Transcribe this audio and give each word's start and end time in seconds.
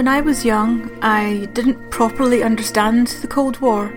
When 0.00 0.08
I 0.08 0.22
was 0.22 0.46
young, 0.46 0.90
I 1.02 1.46
didn't 1.52 1.90
properly 1.90 2.42
understand 2.42 3.08
the 3.20 3.28
Cold 3.28 3.60
War. 3.60 3.88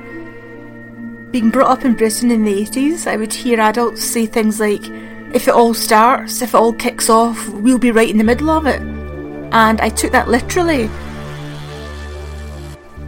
Being 1.31 1.49
brought 1.49 1.69
up 1.69 1.85
in 1.85 1.93
Britain 1.93 2.29
in 2.29 2.43
the 2.43 2.65
80s, 2.65 3.07
I 3.07 3.15
would 3.15 3.31
hear 3.31 3.61
adults 3.61 4.03
say 4.03 4.25
things 4.25 4.59
like, 4.59 4.85
if 5.33 5.47
it 5.47 5.53
all 5.53 5.73
starts, 5.73 6.41
if 6.41 6.49
it 6.49 6.57
all 6.57 6.73
kicks 6.73 7.09
off, 7.09 7.47
we'll 7.47 7.77
be 7.77 7.91
right 7.91 8.09
in 8.09 8.17
the 8.17 8.23
middle 8.25 8.49
of 8.49 8.67
it. 8.67 8.81
And 8.81 9.79
I 9.79 9.87
took 9.87 10.11
that 10.11 10.27
literally. 10.27 10.89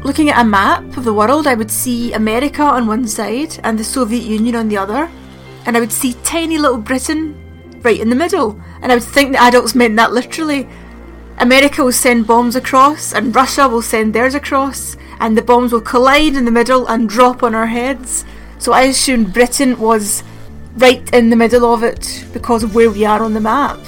Looking 0.02 0.30
at 0.30 0.40
a 0.40 0.48
map 0.48 0.96
of 0.96 1.04
the 1.04 1.14
world, 1.14 1.48
I 1.48 1.55
would 1.55 1.72
see 1.72 2.14
America 2.14 2.64
on 2.64 2.88
one 2.88 3.10
side 3.10 3.60
and 3.66 3.77
the 3.77 3.84
Soviet 3.84 4.24
Union 4.24 4.55
on 4.55 4.70
the 4.70 4.77
other, 4.77 5.12
and 5.66 5.76
I 5.76 5.82
would 5.82 5.91
see 5.91 6.14
tiny 6.24 6.58
little 6.58 6.77
Britain 6.77 7.36
right 7.82 8.00
in 8.00 8.08
the 8.10 8.16
middle, 8.16 8.58
and 8.82 8.90
I 8.90 8.96
would 8.96 9.04
think 9.04 9.34
the 9.34 9.44
adults 9.44 9.76
meant 9.76 9.98
that 9.98 10.14
literally. 10.14 10.66
America 11.38 11.84
will 11.84 11.92
send 11.92 12.26
bombs 12.28 12.56
across, 12.56 13.14
and 13.14 13.36
Russia 13.36 13.68
will 13.68 13.82
send 13.82 14.14
theirs 14.14 14.36
across, 14.36 14.96
and 15.20 15.38
the 15.38 15.42
bombs 15.42 15.74
will 15.74 15.82
collide 15.82 16.36
in 16.36 16.46
the 16.46 16.52
middle 16.52 16.88
and 16.88 17.10
drop 17.10 17.44
on 17.44 17.54
our 17.54 17.68
heads. 17.68 18.24
So 18.58 18.72
I 18.72 18.84
assumed 18.84 19.34
Britain 19.34 19.78
was 19.78 20.24
right 20.78 21.14
in 21.14 21.30
the 21.30 21.36
middle 21.36 21.74
of 21.74 21.84
it 21.84 22.26
because 22.34 22.64
of 22.64 22.74
where 22.74 22.90
we 22.90 23.06
are 23.06 23.22
on 23.22 23.34
the 23.34 23.42
map. 23.42 23.80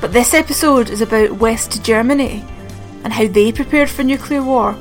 But 0.00 0.12
this 0.12 0.34
episode 0.34 0.90
is 0.90 1.00
about 1.00 1.38
West 1.38 1.84
Germany 1.84 2.44
and 3.04 3.12
how 3.12 3.26
they 3.26 3.52
prepared 3.52 3.90
for 3.90 4.02
nuclear 4.02 4.42
war. 4.42 4.76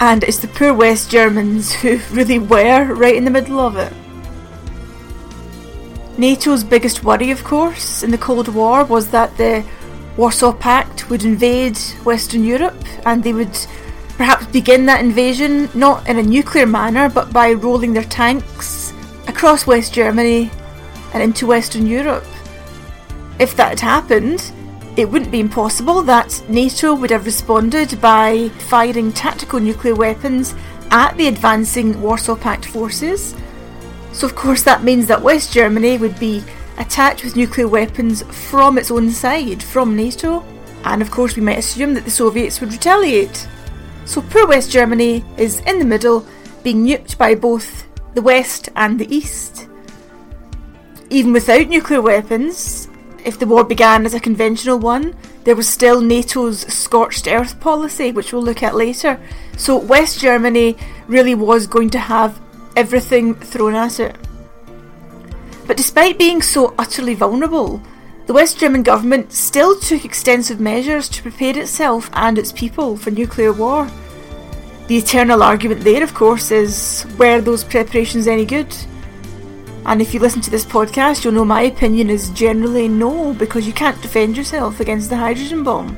And 0.00 0.24
it's 0.24 0.38
the 0.38 0.48
poor 0.48 0.74
West 0.74 1.10
Germans 1.10 1.72
who 1.82 2.00
really 2.10 2.38
were 2.38 2.92
right 2.94 3.14
in 3.14 3.24
the 3.24 3.30
middle 3.30 3.60
of 3.60 3.76
it. 3.76 3.92
NATO's 6.18 6.64
biggest 6.64 7.04
worry, 7.04 7.30
of 7.30 7.44
course, 7.44 8.02
in 8.02 8.10
the 8.10 8.18
Cold 8.18 8.48
War 8.48 8.84
was 8.84 9.10
that 9.10 9.36
the 9.36 9.64
Warsaw 10.16 10.52
Pact 10.52 11.08
would 11.08 11.24
invade 11.24 11.78
Western 12.04 12.44
Europe 12.44 12.84
and 13.06 13.22
they 13.22 13.32
would 13.32 13.56
perhaps 14.16 14.44
begin 14.46 14.84
that 14.86 15.02
invasion 15.02 15.70
not 15.72 16.06
in 16.08 16.18
a 16.18 16.22
nuclear 16.22 16.66
manner 16.66 17.08
but 17.08 17.32
by 17.32 17.52
rolling 17.52 17.94
their 17.94 18.04
tanks 18.04 18.92
across 19.28 19.66
West 19.66 19.94
Germany 19.94 20.50
and 21.14 21.22
into 21.22 21.46
Western 21.46 21.86
Europe. 21.86 22.26
If 23.38 23.56
that 23.56 23.70
had 23.70 23.80
happened, 23.80 24.52
it 24.96 25.08
wouldn't 25.08 25.30
be 25.30 25.40
impossible 25.40 26.02
that 26.02 26.42
NATO 26.48 26.92
would 26.92 27.10
have 27.10 27.24
responded 27.24 27.98
by 28.00 28.50
firing 28.68 29.12
tactical 29.12 29.60
nuclear 29.60 29.94
weapons 29.94 30.54
at 30.90 31.16
the 31.16 31.28
advancing 31.28 31.98
Warsaw 32.02 32.36
Pact 32.36 32.66
forces 32.66 33.34
so, 34.12 34.26
of 34.26 34.34
course, 34.34 34.62
that 34.64 34.82
means 34.82 35.06
that 35.06 35.22
West 35.22 35.52
Germany 35.52 35.96
would 35.98 36.18
be 36.18 36.42
attacked 36.78 37.22
with 37.22 37.36
nuclear 37.36 37.68
weapons 37.68 38.22
from 38.50 38.76
its 38.76 38.90
own 38.90 39.10
side, 39.10 39.62
from 39.62 39.96
NATO, 39.96 40.44
and 40.84 41.00
of 41.02 41.10
course, 41.10 41.36
we 41.36 41.42
might 41.42 41.58
assume 41.58 41.94
that 41.94 42.04
the 42.04 42.10
Soviets 42.10 42.60
would 42.60 42.72
retaliate. 42.72 43.46
So, 44.04 44.22
poor 44.22 44.46
West 44.46 44.70
Germany 44.70 45.24
is 45.36 45.60
in 45.60 45.78
the 45.78 45.84
middle, 45.84 46.26
being 46.64 46.84
nuked 46.84 47.16
by 47.16 47.34
both 47.34 47.86
the 48.14 48.22
West 48.22 48.68
and 48.74 48.98
the 48.98 49.14
East. 49.14 49.68
Even 51.10 51.32
without 51.32 51.68
nuclear 51.68 52.02
weapons, 52.02 52.88
if 53.24 53.38
the 53.38 53.46
war 53.46 53.62
began 53.62 54.06
as 54.06 54.14
a 54.14 54.20
conventional 54.20 54.78
one, 54.78 55.14
there 55.44 55.56
was 55.56 55.68
still 55.68 56.00
NATO's 56.00 56.60
scorched 56.72 57.28
earth 57.28 57.60
policy, 57.60 58.10
which 58.10 58.32
we'll 58.32 58.42
look 58.42 58.62
at 58.62 58.74
later. 58.74 59.20
So, 59.56 59.76
West 59.76 60.18
Germany 60.18 60.76
really 61.06 61.34
was 61.34 61.66
going 61.66 61.90
to 61.90 61.98
have 61.98 62.40
everything 62.80 63.34
thrown 63.34 63.74
at 63.74 64.00
it. 64.00 64.16
But 65.66 65.76
despite 65.76 66.18
being 66.18 66.40
so 66.40 66.74
utterly 66.78 67.14
vulnerable, 67.14 67.80
the 68.26 68.32
West 68.32 68.58
German 68.58 68.82
government 68.82 69.32
still 69.32 69.78
took 69.78 70.04
extensive 70.04 70.60
measures 70.60 71.08
to 71.10 71.22
prepare 71.22 71.58
itself 71.58 72.08
and 72.14 72.38
its 72.38 72.52
people 72.52 72.96
for 72.96 73.10
nuclear 73.10 73.52
war. 73.52 73.86
The 74.88 74.96
eternal 74.96 75.42
argument 75.42 75.82
there, 75.82 76.02
of 76.02 76.14
course, 76.14 76.50
is 76.50 77.06
were 77.18 77.40
those 77.40 77.64
preparations 77.64 78.26
any 78.26 78.46
good? 78.46 78.74
And 79.84 80.00
if 80.00 80.14
you 80.14 80.20
listen 80.20 80.42
to 80.42 80.50
this 80.50 80.64
podcast, 80.64 81.22
you'll 81.22 81.34
know 81.34 81.44
my 81.44 81.62
opinion 81.62 82.08
is 82.08 82.30
generally 82.30 82.88
no, 82.88 83.34
because 83.34 83.66
you 83.66 83.72
can't 83.72 84.00
defend 84.02 84.36
yourself 84.36 84.80
against 84.80 85.10
the 85.10 85.16
hydrogen 85.16 85.62
bomb. 85.62 85.96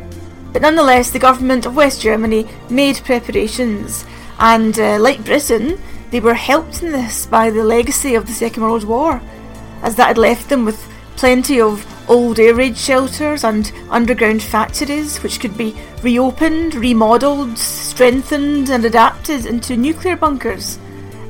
But 0.52 0.62
nonetheless, 0.62 1.10
the 1.10 1.26
government 1.28 1.66
of 1.66 1.76
West 1.76 2.02
Germany 2.02 2.46
made 2.70 2.96
preparations, 3.04 4.04
and 4.38 4.78
uh, 4.78 4.98
like 4.98 5.24
Britain, 5.24 5.78
they 6.12 6.20
were 6.20 6.34
helped 6.34 6.82
in 6.82 6.92
this 6.92 7.24
by 7.24 7.48
the 7.48 7.64
legacy 7.64 8.14
of 8.14 8.26
the 8.26 8.34
Second 8.34 8.62
World 8.62 8.84
War, 8.84 9.22
as 9.82 9.96
that 9.96 10.08
had 10.08 10.18
left 10.18 10.50
them 10.50 10.66
with 10.66 10.86
plenty 11.16 11.58
of 11.58 11.86
old 12.06 12.38
air 12.38 12.54
raid 12.54 12.76
shelters 12.76 13.44
and 13.44 13.72
underground 13.88 14.42
factories 14.42 15.22
which 15.22 15.40
could 15.40 15.56
be 15.56 15.74
reopened, 16.02 16.74
remodelled, 16.74 17.56
strengthened, 17.56 18.68
and 18.68 18.84
adapted 18.84 19.46
into 19.46 19.74
nuclear 19.74 20.14
bunkers. 20.14 20.78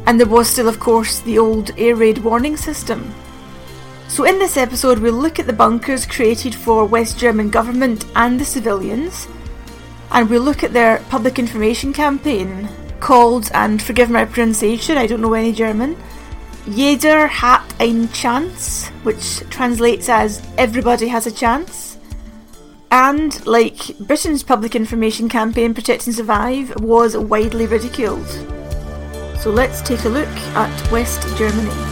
And 0.04 0.18
there 0.18 0.26
was 0.26 0.48
still, 0.48 0.68
of 0.68 0.80
course, 0.80 1.20
the 1.20 1.38
old 1.38 1.70
air 1.78 1.94
raid 1.94 2.18
warning 2.18 2.56
system. 2.56 3.14
So, 4.08 4.24
in 4.24 4.40
this 4.40 4.56
episode, 4.56 4.98
we'll 4.98 5.14
look 5.14 5.38
at 5.38 5.46
the 5.46 5.52
bunkers 5.52 6.06
created 6.06 6.56
for 6.56 6.84
West 6.84 7.20
German 7.20 7.50
government 7.50 8.04
and 8.16 8.40
the 8.40 8.44
civilians, 8.44 9.28
and 10.10 10.28
we'll 10.28 10.42
look 10.42 10.64
at 10.64 10.72
their 10.72 10.98
public 11.08 11.38
information 11.38 11.92
campaign 11.92 12.68
called, 13.02 13.50
and 13.52 13.82
forgive 13.82 14.08
my 14.08 14.24
pronunciation, 14.24 14.96
I 14.96 15.06
don't 15.06 15.20
know 15.20 15.34
any 15.34 15.52
German, 15.52 15.96
Jeder 16.70 17.26
hat 17.26 17.74
ein 17.80 18.08
Chance, 18.12 18.88
which 19.02 19.40
translates 19.50 20.08
as 20.08 20.40
everybody 20.56 21.08
has 21.08 21.26
a 21.26 21.32
chance. 21.32 21.98
And, 22.90 23.44
like 23.46 23.98
Britain's 23.98 24.44
public 24.44 24.76
information 24.76 25.28
campaign 25.28 25.74
Protect 25.74 26.06
and 26.06 26.14
Survive, 26.14 26.72
was 26.80 27.16
widely 27.16 27.66
ridiculed. 27.66 28.28
So 29.40 29.50
let's 29.50 29.82
take 29.82 30.04
a 30.04 30.08
look 30.08 30.28
at 30.54 30.92
West 30.92 31.26
Germany. 31.36 31.91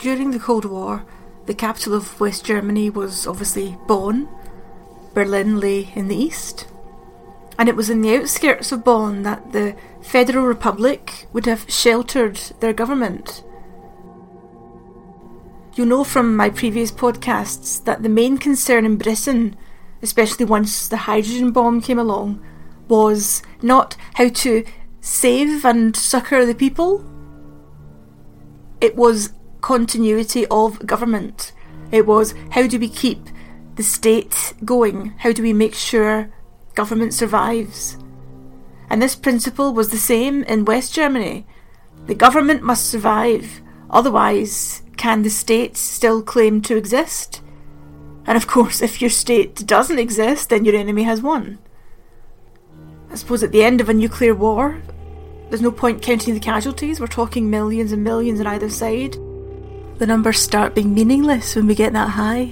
During 0.00 0.30
the 0.30 0.38
Cold 0.38 0.64
War, 0.64 1.04
the 1.44 1.52
capital 1.52 1.92
of 1.92 2.18
West 2.18 2.46
Germany 2.46 2.88
was 2.88 3.26
obviously 3.26 3.76
Bonn. 3.86 4.30
Berlin 5.12 5.60
lay 5.60 5.92
in 5.94 6.08
the 6.08 6.16
east. 6.16 6.66
And 7.58 7.68
it 7.68 7.76
was 7.76 7.90
in 7.90 8.00
the 8.00 8.16
outskirts 8.16 8.72
of 8.72 8.82
Bonn 8.82 9.24
that 9.24 9.52
the 9.52 9.76
Federal 10.00 10.46
Republic 10.46 11.26
would 11.34 11.44
have 11.44 11.70
sheltered 11.70 12.36
their 12.60 12.72
government. 12.72 13.44
You'll 15.74 15.88
know 15.88 16.04
from 16.04 16.34
my 16.34 16.48
previous 16.48 16.90
podcasts 16.90 17.84
that 17.84 18.02
the 18.02 18.08
main 18.08 18.38
concern 18.38 18.86
in 18.86 18.96
Britain, 18.96 19.54
especially 20.00 20.46
once 20.46 20.88
the 20.88 20.96
hydrogen 20.96 21.52
bomb 21.52 21.82
came 21.82 21.98
along, 21.98 22.42
was 22.88 23.42
not 23.60 23.98
how 24.14 24.30
to 24.30 24.64
save 25.02 25.66
and 25.66 25.94
succour 25.94 26.46
the 26.46 26.54
people. 26.54 27.04
It 28.80 28.96
was 28.96 29.34
continuity 29.60 30.46
of 30.46 30.84
government. 30.86 31.52
It 31.90 32.06
was 32.06 32.34
how 32.50 32.66
do 32.66 32.78
we 32.78 32.88
keep 32.88 33.28
the 33.76 33.82
state 33.82 34.54
going? 34.64 35.14
How 35.18 35.32
do 35.32 35.42
we 35.42 35.52
make 35.52 35.74
sure 35.74 36.32
government 36.74 37.14
survives? 37.14 37.96
And 38.88 39.00
this 39.00 39.16
principle 39.16 39.72
was 39.72 39.90
the 39.90 39.96
same 39.96 40.42
in 40.44 40.64
West 40.64 40.94
Germany. 40.94 41.46
The 42.06 42.14
government 42.14 42.62
must 42.62 42.90
survive, 42.90 43.60
otherwise, 43.88 44.82
can 44.96 45.22
the 45.22 45.30
state 45.30 45.76
still 45.76 46.22
claim 46.22 46.60
to 46.62 46.76
exist? 46.76 47.40
And 48.26 48.36
of 48.36 48.46
course, 48.46 48.82
if 48.82 49.00
your 49.00 49.10
state 49.10 49.66
doesn't 49.66 49.98
exist, 49.98 50.50
then 50.50 50.64
your 50.64 50.76
enemy 50.76 51.04
has 51.04 51.22
won. 51.22 51.58
I 53.10 53.14
suppose 53.16 53.42
at 53.42 53.52
the 53.52 53.64
end 53.64 53.80
of 53.80 53.88
a 53.88 53.94
nuclear 53.94 54.34
war, 54.34 54.80
there's 55.48 55.62
no 55.62 55.72
point 55.72 56.02
counting 56.02 56.34
the 56.34 56.40
casualties, 56.40 57.00
we're 57.00 57.08
talking 57.08 57.50
millions 57.50 57.92
and 57.92 58.04
millions 58.04 58.40
on 58.40 58.46
either 58.46 58.68
side 58.68 59.16
the 60.00 60.06
numbers 60.06 60.40
start 60.40 60.74
being 60.74 60.94
meaningless 60.94 61.54
when 61.54 61.66
we 61.66 61.74
get 61.74 61.92
that 61.92 62.08
high. 62.08 62.50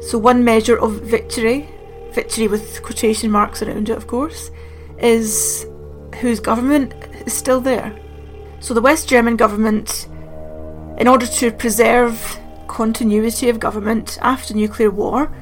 So, 0.00 0.16
one 0.16 0.44
measure 0.44 0.78
of 0.78 0.92
victory, 1.02 1.68
victory 2.12 2.46
with 2.46 2.84
quotation 2.84 3.32
marks 3.32 3.62
around 3.62 3.88
it, 3.90 3.96
of 3.96 4.06
course, 4.06 4.52
is 4.98 5.66
whose 6.20 6.38
government 6.38 6.94
is 7.26 7.32
still 7.32 7.60
there. 7.60 7.92
So, 8.60 8.74
the 8.74 8.80
West 8.80 9.08
German 9.08 9.36
government, 9.36 10.06
in 10.98 11.08
order 11.08 11.26
to 11.26 11.50
preserve 11.50 12.38
continuity 12.68 13.48
of 13.48 13.58
government 13.58 14.18
after 14.22 14.54
nuclear 14.54 14.92
war, 14.92 15.34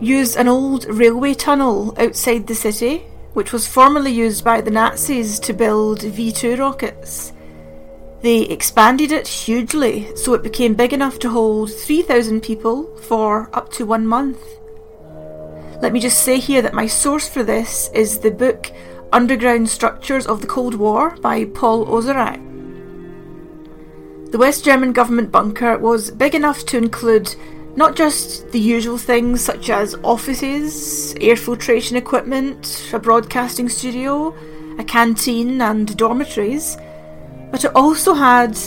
used 0.00 0.36
an 0.36 0.48
old 0.48 0.86
railway 0.86 1.34
tunnel 1.34 1.94
outside 1.98 2.48
the 2.48 2.56
city, 2.56 3.04
which 3.32 3.52
was 3.52 3.68
formerly 3.68 4.10
used 4.10 4.44
by 4.44 4.60
the 4.60 4.72
Nazis 4.72 5.38
to 5.38 5.52
build 5.52 6.02
V 6.02 6.32
2 6.32 6.56
rockets. 6.56 7.32
They 8.20 8.40
expanded 8.42 9.12
it 9.12 9.28
hugely 9.28 10.14
so 10.16 10.34
it 10.34 10.42
became 10.42 10.74
big 10.74 10.92
enough 10.92 11.20
to 11.20 11.30
hold 11.30 11.72
3,000 11.72 12.42
people 12.42 12.96
for 12.96 13.48
up 13.52 13.70
to 13.72 13.86
one 13.86 14.06
month. 14.06 14.40
Let 15.80 15.92
me 15.92 16.00
just 16.00 16.24
say 16.24 16.40
here 16.40 16.60
that 16.62 16.74
my 16.74 16.88
source 16.88 17.28
for 17.28 17.44
this 17.44 17.88
is 17.94 18.18
the 18.18 18.32
book 18.32 18.72
Underground 19.12 19.68
Structures 19.68 20.26
of 20.26 20.40
the 20.40 20.48
Cold 20.48 20.74
War 20.74 21.10
by 21.20 21.44
Paul 21.44 21.86
Ozorak. 21.86 22.42
The 24.32 24.38
West 24.38 24.64
German 24.64 24.92
government 24.92 25.30
bunker 25.30 25.78
was 25.78 26.10
big 26.10 26.34
enough 26.34 26.66
to 26.66 26.76
include 26.76 27.34
not 27.76 27.94
just 27.94 28.50
the 28.50 28.58
usual 28.58 28.98
things 28.98 29.40
such 29.40 29.70
as 29.70 29.94
offices, 30.02 31.14
air 31.20 31.36
filtration 31.36 31.96
equipment, 31.96 32.90
a 32.92 32.98
broadcasting 32.98 33.68
studio, 33.68 34.34
a 34.78 34.84
canteen, 34.84 35.62
and 35.62 35.96
dormitories, 35.96 36.76
but 37.50 37.64
it 37.64 37.74
also 37.74 38.14
had 38.14 38.58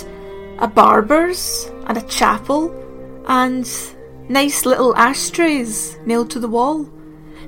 a 0.59 0.67
barber's 0.67 1.71
and 1.87 1.97
a 1.97 2.07
chapel 2.07 2.71
and 3.27 3.69
nice 4.29 4.65
little 4.65 4.95
ashtrays 4.95 5.97
nailed 6.05 6.29
to 6.31 6.39
the 6.39 6.47
wall. 6.47 6.89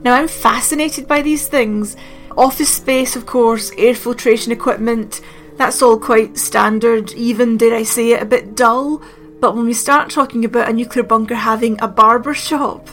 Now, 0.04 0.14
I'm 0.14 0.28
fascinated 0.28 1.08
by 1.08 1.22
these 1.22 1.48
things. 1.48 1.96
Office 2.36 2.74
space, 2.76 3.16
of 3.16 3.26
course, 3.26 3.72
air 3.78 3.96
filtration 3.96 4.52
equipment, 4.52 5.22
that's 5.56 5.82
all 5.82 6.00
quite 6.00 6.38
standard, 6.38 7.12
even, 7.14 7.58
dare 7.58 7.76
I 7.76 7.84
say 7.84 8.12
it, 8.12 8.22
a 8.22 8.26
bit 8.26 8.56
dull. 8.56 9.02
But 9.40 9.56
when 9.56 9.66
we 9.66 9.74
start 9.74 10.10
talking 10.10 10.46
about 10.46 10.70
a 10.70 10.74
nuclear 10.74 11.04
bunker 11.04 11.36
having 11.36 11.80
a 11.82 11.88
barber 11.88 12.34
shop 12.34 12.90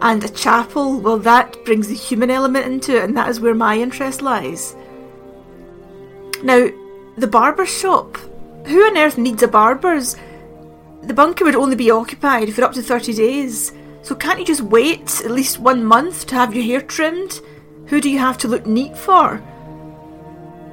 and 0.00 0.22
a 0.22 0.28
chapel, 0.28 1.00
well, 1.00 1.18
that 1.18 1.64
brings 1.64 1.88
the 1.88 1.94
human 1.94 2.30
element 2.30 2.66
into 2.66 2.96
it, 2.96 3.04
and 3.04 3.16
that 3.16 3.28
is 3.28 3.40
where 3.40 3.54
my 3.54 3.76
interest 3.76 4.22
lies. 4.22 4.76
Now, 6.42 6.68
the 7.18 7.26
barber 7.26 7.66
shop. 7.66 8.16
Who 8.66 8.84
on 8.84 8.96
earth 8.96 9.18
needs 9.18 9.42
a 9.42 9.48
barber's? 9.48 10.16
The 11.02 11.14
bunker 11.14 11.44
would 11.44 11.56
only 11.56 11.74
be 11.74 11.90
occupied 11.90 12.52
for 12.52 12.62
up 12.62 12.72
to 12.74 12.82
30 12.82 13.14
days. 13.14 13.72
So 14.02 14.14
can't 14.14 14.38
you 14.38 14.44
just 14.44 14.60
wait 14.60 15.20
at 15.24 15.30
least 15.30 15.58
one 15.58 15.84
month 15.84 16.26
to 16.26 16.36
have 16.36 16.54
your 16.54 16.64
hair 16.64 16.80
trimmed? 16.80 17.40
Who 17.86 18.00
do 18.00 18.08
you 18.08 18.18
have 18.18 18.38
to 18.38 18.48
look 18.48 18.66
neat 18.66 18.96
for? 18.96 19.42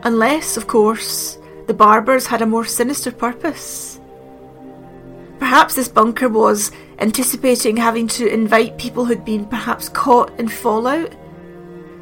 Unless, 0.03 0.55
of 0.57 0.67
course, 0.67 1.39
the 1.65 1.73
barbers 1.73 2.27
had 2.27 2.41
a 2.41 2.45
more 2.45 2.65
sinister 2.65 3.11
purpose. 3.11 3.99
Perhaps 5.39 5.75
this 5.75 5.87
bunker 5.87 6.29
was 6.29 6.71
anticipating 6.99 7.75
having 7.75 8.07
to 8.09 8.27
invite 8.27 8.77
people 8.77 9.05
who'd 9.05 9.25
been 9.25 9.45
perhaps 9.45 9.89
caught 9.89 10.37
in 10.39 10.47
fallout, 10.47 11.13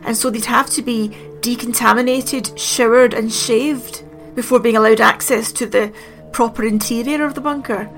and 0.04 0.18
so 0.18 0.30
they'd 0.30 0.46
have 0.46 0.70
to 0.72 0.82
be 0.82 1.10
decontaminated, 1.40 2.58
showered, 2.58 3.14
and 3.14 3.32
shaved 3.32 4.04
before 4.36 4.60
being 4.60 4.78
allowed 4.78 5.02
access 5.02 5.52
to 5.54 5.66
the 5.66 5.94
proper 6.32 6.64
interior 6.66 7.24
of 7.24 7.36
the 7.36 7.42
bunker. 7.42 7.90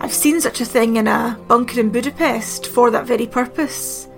I've 0.00 0.12
seen 0.12 0.40
such 0.40 0.60
a 0.60 0.64
thing 0.64 0.96
in 0.96 1.06
a 1.06 1.38
bunker 1.48 1.78
in 1.78 1.90
Budapest 1.90 2.66
for 2.66 2.90
that 2.90 3.06
very 3.06 3.26
purpose. 3.26 4.08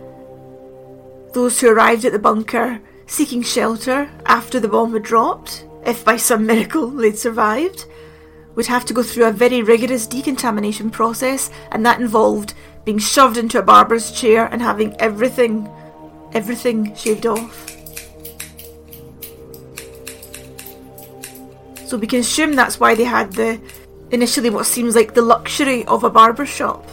Those 1.33 1.61
who 1.61 1.69
arrived 1.69 2.05
at 2.05 2.13
the 2.13 2.19
bunker 2.19 2.81
seeking 3.07 3.43
shelter 3.43 4.11
after 4.27 4.59
the 4.61 4.69
bomb 4.69 4.93
had 4.93 5.03
dropped, 5.03 5.67
if 5.85 6.05
by 6.05 6.17
some 6.17 6.47
miracle 6.53 6.89
they'd 6.89 7.19
survived, 7.19 7.87
would 8.55 8.67
have 8.67 8.85
to 8.87 8.95
go 8.95 9.03
through 9.03 9.27
a 9.27 9.33
very 9.33 9.63
rigorous 9.63 10.07
decontamination 10.07 10.91
process, 10.91 11.51
and 11.73 11.85
that 11.85 12.01
involved 12.01 12.55
being 12.85 12.99
shoved 12.99 13.37
into 13.37 13.59
a 13.59 13.63
barber's 13.63 14.13
chair 14.13 14.47
and 14.47 14.63
having 14.63 14.95
everything, 15.01 15.69
everything 16.33 16.95
shaved 16.95 17.27
off. 17.27 17.77
So 21.87 21.97
we 21.97 22.07
can 22.07 22.21
assume 22.21 22.53
that's 22.53 22.81
why 22.81 22.95
they 22.95 23.05
had 23.05 23.33
the 23.33 23.61
initially 24.11 24.51
what 24.51 24.67
seems 24.67 24.95
like 24.95 25.15
the 25.15 25.23
luxury 25.23 25.85
of 25.87 26.05
a 26.05 26.11
barber 26.11 26.47
shop. 26.47 26.89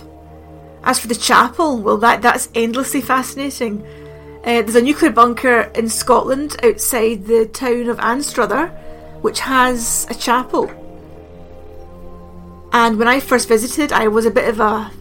As 0.84 1.00
for 1.00 1.08
the 1.08 1.16
chapel, 1.16 1.80
well, 1.80 1.98
that 1.98 2.22
that's 2.22 2.50
endlessly 2.56 3.02
fascinating. 3.02 3.86
Uh, 4.44 4.64
there's 4.64 4.76
a 4.76 4.82
nuclear 4.82 5.12
bunker 5.12 5.72
in 5.76 5.88
Scotland 5.88 6.56
outside 6.64 7.26
the 7.26 7.46
town 7.46 7.88
of 7.88 8.00
Anstruther, 8.00 8.68
which 9.22 9.40
has 9.42 10.08
a 10.10 10.16
chapel. 10.16 10.70
And 12.74 12.98
when 12.98 13.08
I 13.08 13.20
first 13.20 13.48
visited, 13.48 13.92
I 13.92 14.08
was 14.08 14.26
a 14.26 14.32
bit 14.32 14.50
of 14.50 14.60
a 14.60 14.92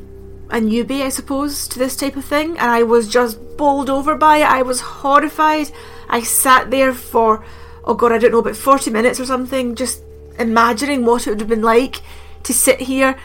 a 0.51 0.57
newbie, 0.57 1.03
I 1.03 1.11
suppose, 1.11 1.69
to 1.69 1.79
this 1.79 1.97
type 1.97 2.17
of 2.17 2.25
thing, 2.25 2.59
and 2.59 2.71
I 2.71 2.83
was 2.83 3.09
just 3.09 3.39
bowled 3.57 3.89
over 3.89 4.17
by 4.17 4.39
it. 4.39 4.47
I 4.47 4.63
was 4.63 4.81
horrified. 4.81 5.71
I 6.09 6.23
sat 6.23 6.71
there 6.71 6.93
for, 6.93 7.45
oh 7.85 7.95
god, 7.95 8.13
I 8.13 8.19
don't 8.19 8.33
know, 8.33 8.39
about 8.39 8.57
40 8.57 8.91
minutes 8.91 9.21
or 9.21 9.27
something, 9.27 9.75
just 9.75 10.03
imagining 10.39 11.05
what 11.05 11.27
it 11.27 11.31
would 11.31 11.41
have 11.41 11.49
been 11.49 11.63
like 11.63 12.03
to 12.45 12.55
sit 12.55 12.81
here 12.81 13.17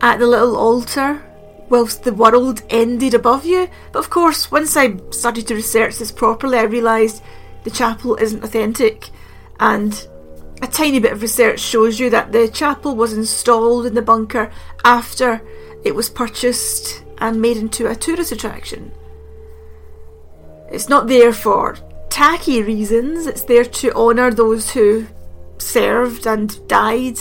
at 0.00 0.18
the 0.18 0.26
little 0.26 0.56
altar 0.56 1.22
whilst 1.68 2.04
the 2.04 2.12
world 2.12 2.62
ended 2.70 3.14
above 3.14 3.44
you. 3.44 3.68
But 3.92 4.00
of 4.00 4.10
course, 4.10 4.50
once 4.50 4.76
I 4.76 4.96
started 5.10 5.46
to 5.48 5.54
research 5.54 5.98
this 5.98 6.12
properly, 6.12 6.58
I 6.58 6.62
realised 6.62 7.22
the 7.64 7.70
chapel 7.70 8.16
isn't 8.16 8.44
authentic, 8.44 9.10
and 9.58 10.06
a 10.62 10.66
tiny 10.66 11.00
bit 11.00 11.12
of 11.12 11.22
research 11.22 11.60
shows 11.60 11.98
you 11.98 12.10
that 12.10 12.32
the 12.32 12.48
chapel 12.48 12.94
was 12.94 13.12
installed 13.12 13.86
in 13.86 13.94
the 13.94 14.02
bunker 14.02 14.50
after 14.84 15.42
it 15.84 15.94
was 15.94 16.08
purchased 16.08 17.04
and 17.18 17.40
made 17.40 17.56
into 17.56 17.88
a 17.88 17.96
tourist 17.96 18.32
attraction. 18.32 18.92
It's 20.70 20.88
not 20.88 21.06
there 21.06 21.32
for 21.32 21.76
tacky 22.16 22.62
reasons, 22.62 23.26
it's 23.26 23.42
there 23.42 23.62
to 23.62 23.92
honour 23.92 24.30
those 24.30 24.70
who 24.70 25.06
served 25.58 26.26
and 26.26 26.66
died 26.66 27.18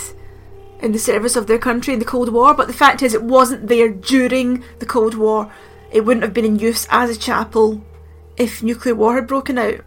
in 0.79 0.93
the 0.93 0.97
service 0.97 1.35
of 1.35 1.47
their 1.47 1.57
country 1.57 1.93
in 1.93 1.99
the 1.99 2.05
Cold 2.05 2.29
War, 2.31 2.53
but 2.53 2.67
the 2.67 2.73
fact 2.73 3.01
is 3.01 3.13
it 3.13 3.21
wasn't 3.21 3.67
there 3.67 3.89
during 3.89 4.63
the 4.79 4.85
Cold 4.85 5.15
War. 5.15 5.51
It 5.91 6.05
wouldn't 6.05 6.23
have 6.23 6.33
been 6.33 6.45
in 6.45 6.59
use 6.59 6.87
as 6.89 7.09
a 7.09 7.19
chapel 7.19 7.85
if 8.37 8.63
nuclear 8.63 8.95
war 8.95 9.15
had 9.15 9.27
broken 9.27 9.57
out. 9.57 9.81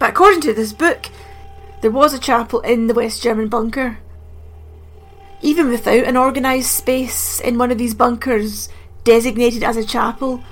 But 0.00 0.10
according 0.10 0.40
to 0.40 0.54
this 0.54 0.72
book, 0.72 1.06
there 1.80 1.92
was 1.92 2.12
a 2.12 2.18
chapel 2.18 2.62
in 2.62 2.88
the 2.88 2.94
West 2.94 3.22
German 3.22 3.46
bunker. 3.46 3.98
Even 5.40 5.68
without 5.68 6.02
an 6.02 6.16
organised 6.16 6.76
space 6.76 7.38
in 7.38 7.58
one 7.58 7.70
of 7.70 7.78
these 7.78 7.94
bunkers 7.94 8.70
designated 9.04 9.62
as 9.62 9.76
a 9.76 9.84
chapel, 9.84 10.42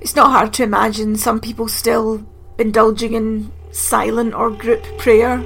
it's 0.00 0.16
not 0.16 0.30
hard 0.30 0.54
to 0.54 0.62
imagine 0.62 1.16
some 1.16 1.38
people 1.38 1.68
still 1.68 2.26
indulging 2.58 3.14
in 3.14 3.52
silent 3.70 4.34
or 4.34 4.50
group 4.50 4.82
prayer. 4.98 5.42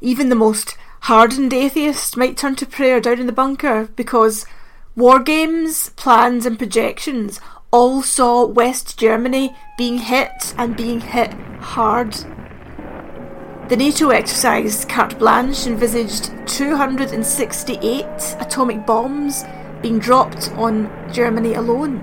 Even 0.00 0.28
the 0.28 0.34
most 0.34 0.76
hardened 1.00 1.52
atheist 1.54 2.16
might 2.16 2.36
turn 2.36 2.54
to 2.56 2.66
prayer 2.66 3.00
down 3.00 3.20
in 3.20 3.26
the 3.26 3.32
bunker 3.32 3.88
because 3.96 4.44
war 4.94 5.18
games, 5.18 5.90
plans, 5.96 6.44
and 6.44 6.58
projections 6.58 7.40
all 7.70 8.02
saw 8.02 8.44
West 8.44 8.98
Germany 8.98 9.56
being 9.78 9.98
hit 9.98 10.54
and 10.58 10.76
being 10.76 11.00
hit 11.00 11.32
hard. 11.60 12.14
The 13.66 13.76
NATO 13.76 14.10
exercise 14.10 14.84
Carte 14.84 15.18
Blanche 15.18 15.66
envisaged 15.66 16.32
268 16.46 18.04
atomic 18.38 18.84
bombs 18.84 19.42
being 19.80 19.98
dropped 19.98 20.52
on 20.52 20.90
Germany 21.10 21.54
alone. 21.54 21.96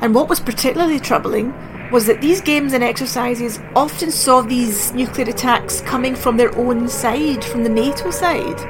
And 0.00 0.14
what 0.14 0.30
was 0.30 0.40
particularly 0.40 0.98
troubling 0.98 1.52
was 1.90 2.06
that 2.06 2.22
these 2.22 2.40
games 2.40 2.72
and 2.72 2.82
exercises 2.82 3.60
often 3.76 4.10
saw 4.10 4.40
these 4.40 4.94
nuclear 4.94 5.28
attacks 5.28 5.82
coming 5.82 6.14
from 6.14 6.38
their 6.38 6.56
own 6.56 6.88
side, 6.88 7.44
from 7.44 7.64
the 7.64 7.68
NATO 7.68 8.10
side. 8.10 8.60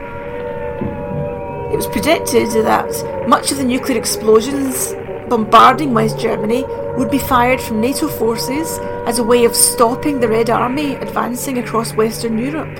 It 1.72 1.76
was 1.76 1.86
predicted 1.86 2.50
that 2.64 3.28
much 3.28 3.52
of 3.52 3.58
the 3.58 3.64
nuclear 3.64 3.96
explosions 3.96 4.92
bombarding 5.28 5.94
West 5.94 6.18
Germany 6.18 6.64
would 6.96 7.12
be 7.12 7.18
fired 7.18 7.60
from 7.60 7.80
NATO 7.80 8.08
forces 8.08 8.80
as 9.06 9.18
a 9.18 9.24
way 9.24 9.44
of 9.44 9.54
stopping 9.56 10.20
the 10.20 10.28
Red 10.28 10.50
Army 10.50 10.94
advancing 10.96 11.58
across 11.58 11.94
Western 11.94 12.38
Europe. 12.38 12.78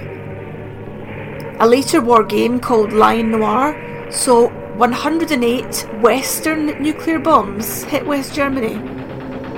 A 1.61 1.67
later 1.67 2.01
war 2.01 2.25
game 2.25 2.59
called 2.59 2.93
Lion 2.93 3.31
Noir 3.31 3.77
saw 4.11 4.49
108 4.77 5.89
Western 6.01 6.67
nuclear 6.83 7.19
bombs 7.19 7.85
hit 7.85 8.07
West 8.07 8.35
Germany 8.35 9.03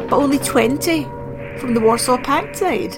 but 0.09 0.17
only 0.17 0.39
20 0.39 1.05
from 1.59 1.75
the 1.75 1.81
Warsaw 1.81 2.19
Pact 2.19 2.57
side. 2.57 2.95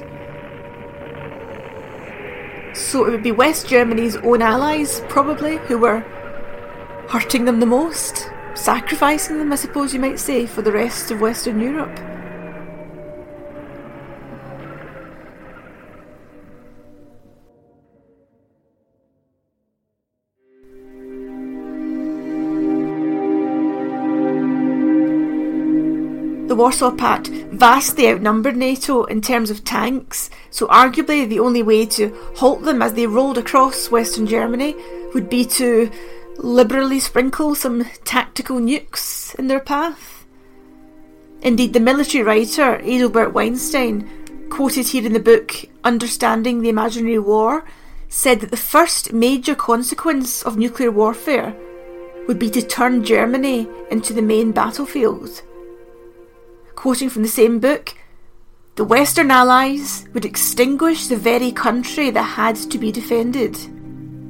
So 2.74 3.06
it 3.06 3.10
would 3.10 3.22
be 3.22 3.32
West 3.32 3.68
Germany's 3.68 4.16
own 4.16 4.42
allies, 4.42 5.00
probably, 5.08 5.56
who 5.58 5.78
were 5.78 6.00
hurting 7.08 7.44
them 7.44 7.60
the 7.60 7.66
most. 7.66 8.30
sacrificing 8.54 9.38
them, 9.38 9.52
I 9.52 9.56
suppose 9.56 9.92
you 9.92 10.00
might 10.00 10.18
say, 10.18 10.46
for 10.46 10.62
the 10.62 10.72
rest 10.72 11.10
of 11.10 11.20
Western 11.20 11.60
Europe. 11.60 11.94
The 26.56 26.62
Warsaw 26.62 26.92
Pact 26.92 27.28
vastly 27.28 28.08
outnumbered 28.08 28.56
NATO 28.56 29.04
in 29.04 29.20
terms 29.20 29.50
of 29.50 29.62
tanks, 29.62 30.30
so 30.48 30.66
arguably 30.68 31.28
the 31.28 31.38
only 31.38 31.62
way 31.62 31.84
to 31.84 32.16
halt 32.36 32.62
them 32.62 32.80
as 32.80 32.94
they 32.94 33.06
rolled 33.06 33.36
across 33.36 33.90
Western 33.90 34.26
Germany 34.26 34.74
would 35.12 35.28
be 35.28 35.44
to 35.44 35.90
liberally 36.38 36.98
sprinkle 36.98 37.54
some 37.54 37.84
tactical 38.04 38.58
nukes 38.58 39.34
in 39.34 39.48
their 39.48 39.60
path. 39.60 40.24
Indeed, 41.42 41.74
the 41.74 41.78
military 41.78 42.24
writer 42.24 42.78
Adelbert 42.78 43.34
Weinstein, 43.34 44.08
quoted 44.48 44.88
here 44.88 45.04
in 45.04 45.12
the 45.12 45.20
book 45.20 45.52
Understanding 45.84 46.62
the 46.62 46.70
Imaginary 46.70 47.18
War, 47.18 47.66
said 48.08 48.40
that 48.40 48.50
the 48.50 48.56
first 48.56 49.12
major 49.12 49.54
consequence 49.54 50.42
of 50.42 50.56
nuclear 50.56 50.90
warfare 50.90 51.54
would 52.26 52.38
be 52.38 52.48
to 52.48 52.62
turn 52.62 53.04
Germany 53.04 53.68
into 53.90 54.14
the 54.14 54.22
main 54.22 54.52
battlefield 54.52 55.42
quoting 56.86 57.10
from 57.10 57.22
the 57.22 57.28
same 57.28 57.58
book, 57.58 57.94
the 58.76 58.84
Western 58.84 59.28
Allies 59.28 60.06
would 60.14 60.24
extinguish 60.24 61.08
the 61.08 61.16
very 61.16 61.50
country 61.50 62.10
that 62.10 62.22
had 62.22 62.54
to 62.54 62.78
be 62.78 62.92
defended 62.92 63.58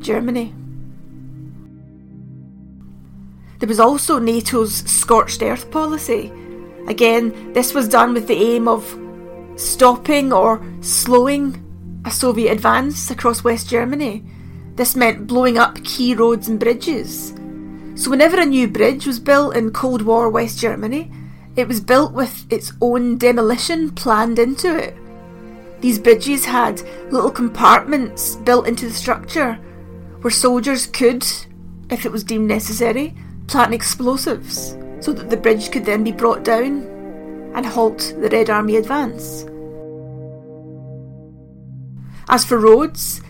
Germany. 0.01 0.55
There 3.59 3.69
was 3.69 3.79
also 3.79 4.19
NATO's 4.19 4.75
scorched 4.91 5.43
earth 5.43 5.71
policy. 5.71 6.33
Again, 6.89 7.53
this 7.53 7.75
was 7.75 7.89
done 7.89 8.15
with 8.15 8.27
the 8.27 8.43
aim 8.43 8.69
of 8.69 8.83
stopping 9.57 10.33
or 10.33 10.65
slowing 10.81 11.63
a 12.07 12.11
Soviet 12.11 12.53
advance 12.53 13.11
across 13.11 13.45
West 13.45 13.69
Germany. 13.69 14.25
This 14.77 14.97
meant 14.97 15.27
blowing 15.27 15.59
up 15.59 15.85
key 15.85 16.15
roads 16.15 16.49
and 16.49 16.59
bridges. 16.59 17.35
So, 17.97 18.09
whenever 18.09 18.41
a 18.41 18.47
new 18.47 18.67
bridge 18.67 19.07
was 19.07 19.21
built 19.21 19.55
in 19.57 19.73
Cold 19.73 20.01
War 20.01 20.31
West 20.31 20.59
Germany, 20.59 21.13
it 21.57 21.67
was 21.67 21.81
built 21.81 22.13
with 22.13 22.51
its 22.53 22.73
own 22.81 23.17
demolition 23.17 23.91
planned 23.91 24.39
into 24.39 24.77
it. 24.77 24.95
These 25.81 25.99
bridges 25.99 26.45
had 26.45 26.83
little 27.11 27.31
compartments 27.31 28.37
built 28.37 28.67
into 28.67 28.87
the 28.87 28.95
structure 28.95 29.55
where 30.21 30.31
soldiers 30.31 30.87
could, 30.87 31.27
if 31.91 32.05
it 32.05 32.13
was 32.13 32.25
deemed 32.25 32.49
necessary, 32.49 33.15
plant 33.47 33.73
explosives 33.73 34.77
so 35.01 35.13
that 35.13 35.31
the 35.31 35.37
bridge 35.37 35.71
could 35.71 35.85
then 35.85 36.05
be 36.05 36.13
brought 36.13 36.45
down 36.45 36.83
and 37.55 37.65
halt 37.65 38.15
the 38.21 38.29
Red 38.29 38.51
Army 38.51 38.77
advance. 38.77 39.45
As 42.29 42.45
for 42.45 42.59
roads, 42.59 43.23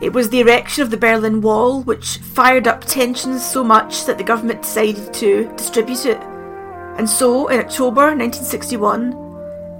it 0.00 0.12
was 0.12 0.28
the 0.28 0.40
erection 0.40 0.82
of 0.82 0.90
the 0.90 0.96
Berlin 0.96 1.40
Wall 1.40 1.82
which 1.82 2.18
fired 2.18 2.68
up 2.68 2.84
tensions 2.84 3.44
so 3.44 3.64
much 3.64 4.04
that 4.06 4.18
the 4.18 4.24
government 4.24 4.62
decided 4.62 5.12
to 5.14 5.52
distribute 5.56 6.06
it. 6.06 6.20
And 6.98 7.08
so, 7.08 7.48
in 7.48 7.58
October 7.60 8.14
1961, 8.14 9.24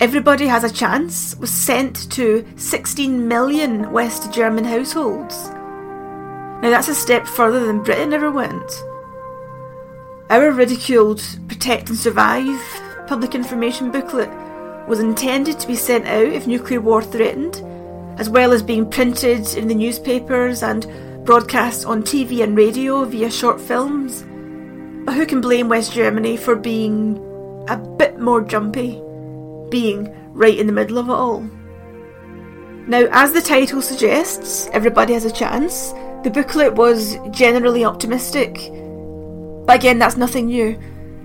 Everybody 0.01 0.47
Has 0.49 0.65
a 0.65 0.73
Chance 0.73 1.37
was 1.37 1.51
sent 1.51 2.11
to 2.13 2.45
16 2.57 3.29
million 3.29 3.93
West 3.93 4.33
German 4.33 4.65
households. 4.65 5.51
Now 6.65 6.71
that's 6.71 6.89
a 6.89 6.95
step 6.95 7.27
further 7.27 7.67
than 7.67 7.83
Britain 7.83 8.15
ever 8.15 8.31
went. 8.31 8.83
Our 10.31 10.51
ridiculed 10.51 11.23
Protect 11.47 11.91
and 11.91 11.99
Survive 11.99 12.59
public 13.07 13.35
information 13.35 13.91
booklet 13.91 14.31
was 14.89 14.99
intended 14.99 15.61
to 15.61 15.67
be 15.67 15.77
sent 15.77 16.07
out 16.07 16.25
if 16.25 16.47
nuclear 16.47 16.81
war 16.81 17.03
threatened, 17.03 17.57
as 18.19 18.31
well 18.31 18.51
as 18.51 18.63
being 18.63 18.89
printed 18.89 19.47
in 19.59 19.69
the 19.69 19.75
newspapers 19.75 20.63
and 20.63 20.87
broadcast 21.27 21.85
on 21.85 22.03
TV 22.03 22.43
and 22.43 22.57
radio 22.57 23.05
via 23.05 23.31
short 23.31 23.61
films. 23.61 24.23
But 25.05 25.17
who 25.17 25.27
can 25.27 25.43
blame 25.43 25.69
West 25.69 25.93
Germany 25.93 26.39
for 26.39 26.57
being 26.57 27.19
a 27.69 27.77
bit 27.77 28.19
more 28.19 28.41
jumpy, 28.41 29.03
being 29.69 30.11
right 30.33 30.57
in 30.57 30.67
the 30.67 30.73
middle 30.73 30.97
of 30.97 31.11
it 31.11 31.13
all? 31.13 31.41
Now, 32.87 33.07
as 33.11 33.35
the 33.35 33.43
title 33.43 33.83
suggests, 33.83 34.71
everybody 34.73 35.13
has 35.13 35.27
a 35.27 35.31
chance. 35.31 35.93
The 36.25 36.31
booklet 36.31 36.73
was 36.73 37.19
generally 37.33 37.85
optimistic, 37.85 38.55
but 39.67 39.77
again, 39.77 39.99
that's 39.99 40.17
nothing 40.17 40.47
new. 40.47 40.79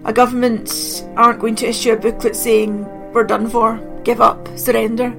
A 0.03 0.12
government 0.12 1.06
aren't 1.15 1.39
going 1.39 1.56
to 1.56 1.70
issue 1.70 1.94
a 1.94 1.96
booklet 1.96 2.36
saying, 2.36 2.84
We're 3.13 3.24
done 3.24 3.50
for, 3.50 3.77
give 4.03 4.20
up, 4.20 4.46
surrender. 4.58 5.12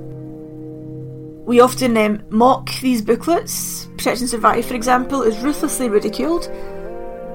We 1.46 1.60
often 1.60 1.96
um, 1.96 2.22
mock 2.28 2.70
these 2.82 3.00
booklets. 3.00 3.86
Protect 3.96 4.20
and 4.20 4.28
Survive, 4.28 4.66
for 4.66 4.74
example, 4.74 5.22
is 5.22 5.38
ruthlessly 5.38 5.88
ridiculed. 5.88 6.50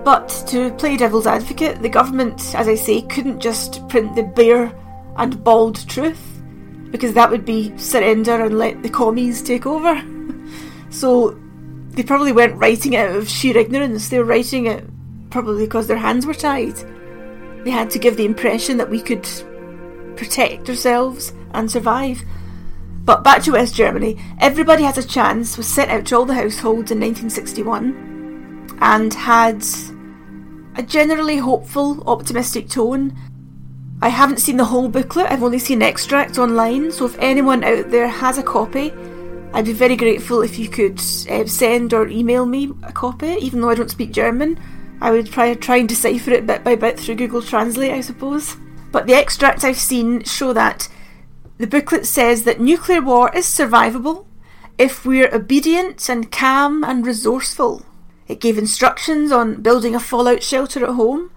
But 0.03 0.29
to 0.49 0.71
play 0.75 0.97
devil's 0.97 1.25
advocate, 1.25 1.81
the 1.81 1.89
government, 1.89 2.53
as 2.53 2.67
I 2.67 2.75
say, 2.75 3.01
couldn't 3.01 3.39
just 3.39 3.87
print 3.89 4.15
the 4.15 4.21
bare 4.21 4.71
and 5.17 5.43
bald 5.43 5.89
truth, 5.89 6.43
because 6.91 7.13
that 7.15 7.31
would 7.31 7.43
be 7.43 7.75
surrender 7.75 8.39
and 8.45 8.59
let 8.59 8.83
the 8.83 8.89
commies 8.89 9.41
take 9.41 9.65
over. 9.65 9.99
so 10.91 11.39
they 11.95 12.03
probably 12.03 12.31
weren't 12.31 12.57
writing 12.57 12.93
it 12.93 13.09
out 13.09 13.15
of 13.15 13.29
sheer 13.29 13.57
ignorance, 13.57 14.09
they 14.09 14.19
were 14.19 14.25
writing 14.25 14.65
it 14.65 14.83
probably 15.29 15.65
because 15.65 15.87
their 15.87 15.97
hands 15.97 16.25
were 16.25 16.33
tied. 16.33 16.75
They 17.63 17.71
had 17.71 17.89
to 17.91 17.99
give 17.99 18.17
the 18.17 18.25
impression 18.25 18.77
that 18.77 18.89
we 18.89 19.01
could 19.01 19.27
protect 20.15 20.69
ourselves 20.69 21.33
and 21.53 21.69
survive. 21.69 22.21
But 23.03 23.23
back 23.23 23.43
to 23.43 23.51
West 23.51 23.75
Germany, 23.75 24.19
Everybody 24.39 24.83
Has 24.83 24.97
a 24.97 25.07
Chance 25.07 25.57
was 25.57 25.67
sent 25.67 25.91
out 25.91 26.05
to 26.07 26.17
all 26.17 26.25
the 26.25 26.33
households 26.33 26.91
in 26.91 26.99
1961 26.99 28.77
and 28.81 29.13
had 29.13 29.63
a 30.75 30.83
generally 30.83 31.37
hopeful, 31.37 32.03
optimistic 32.07 32.67
tone. 32.67 33.15
I 34.01 34.09
haven't 34.09 34.39
seen 34.39 34.57
the 34.57 34.65
whole 34.65 34.89
booklet, 34.89 35.31
I've 35.31 35.43
only 35.43 35.59
seen 35.59 35.81
extracts 35.81 36.37
online, 36.37 36.91
so 36.91 37.05
if 37.05 37.17
anyone 37.19 37.63
out 37.63 37.91
there 37.91 38.07
has 38.07 38.37
a 38.37 38.43
copy, 38.43 38.91
I'd 39.55 39.63
be 39.63 39.71
very 39.71 39.95
grateful 39.95 40.41
if 40.41 40.59
you 40.59 40.67
could 40.67 40.99
uh, 41.29 41.45
send 41.45 41.93
or 41.93 42.09
email 42.09 42.45
me 42.45 42.73
a 42.83 42.91
copy, 42.91 43.37
even 43.39 43.61
though 43.61 43.69
I 43.69 43.75
don't 43.75 43.89
speak 43.89 44.11
German. 44.11 44.59
I 44.99 45.11
would 45.11 45.31
try, 45.31 45.53
try 45.53 45.77
and 45.77 45.87
decipher 45.87 46.31
it 46.31 46.45
bit 46.45 46.65
by 46.65 46.75
bit 46.75 46.99
through 46.99 47.15
Google 47.15 47.41
Translate, 47.41 47.93
I 47.93 48.01
suppose. 48.01 48.57
But 48.91 49.07
the 49.07 49.13
extracts 49.13 49.63
I've 49.63 49.77
seen 49.79 50.25
show 50.25 50.51
that 50.51 50.89
the 51.57 51.67
booklet 51.67 52.05
says 52.05 52.43
that 52.43 52.59
nuclear 52.59 53.01
war 53.01 53.33
is 53.33 53.45
survivable 53.45 54.25
if 54.77 55.05
we're 55.05 55.33
obedient 55.33 56.09
and 56.09 56.33
calm 56.33 56.83
and 56.83 57.07
resourceful. 57.07 57.85
It 58.27 58.41
gave 58.41 58.57
instructions 58.57 59.31
on 59.31 59.61
building 59.61 59.95
a 59.95 60.01
fallout 60.01 60.43
shelter 60.43 60.83
at 60.83 60.95
home, 60.95 61.31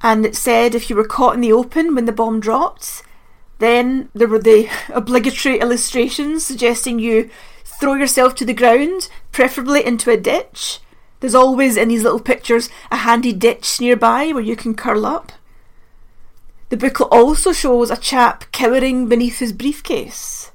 and 0.00 0.24
it 0.24 0.34
said 0.34 0.74
if 0.74 0.88
you 0.88 0.96
were 0.96 1.06
caught 1.06 1.34
in 1.34 1.42
the 1.42 1.52
open 1.52 1.94
when 1.94 2.06
the 2.06 2.12
bomb 2.12 2.40
dropped, 2.40 3.02
then 3.58 4.08
there 4.14 4.28
were 4.28 4.38
the 4.38 4.68
obligatory 4.88 5.60
illustrations 5.60 6.44
suggesting 6.44 6.98
you 6.98 7.30
throw 7.64 7.94
yourself 7.94 8.34
to 8.36 8.44
the 8.44 8.54
ground, 8.54 9.08
preferably 9.32 9.84
into 9.84 10.10
a 10.10 10.16
ditch. 10.16 10.80
There's 11.20 11.34
always 11.34 11.76
in 11.76 11.88
these 11.88 12.02
little 12.02 12.20
pictures 12.20 12.68
a 12.90 12.96
handy 12.96 13.32
ditch 13.32 13.80
nearby 13.80 14.32
where 14.32 14.42
you 14.42 14.56
can 14.56 14.74
curl 14.74 15.06
up. 15.06 15.32
The 16.68 16.76
booklet 16.76 17.08
also 17.12 17.52
shows 17.52 17.90
a 17.90 17.96
chap 17.96 18.50
cowering 18.52 19.08
beneath 19.08 19.38
his 19.38 19.52
briefcase. 19.52 20.50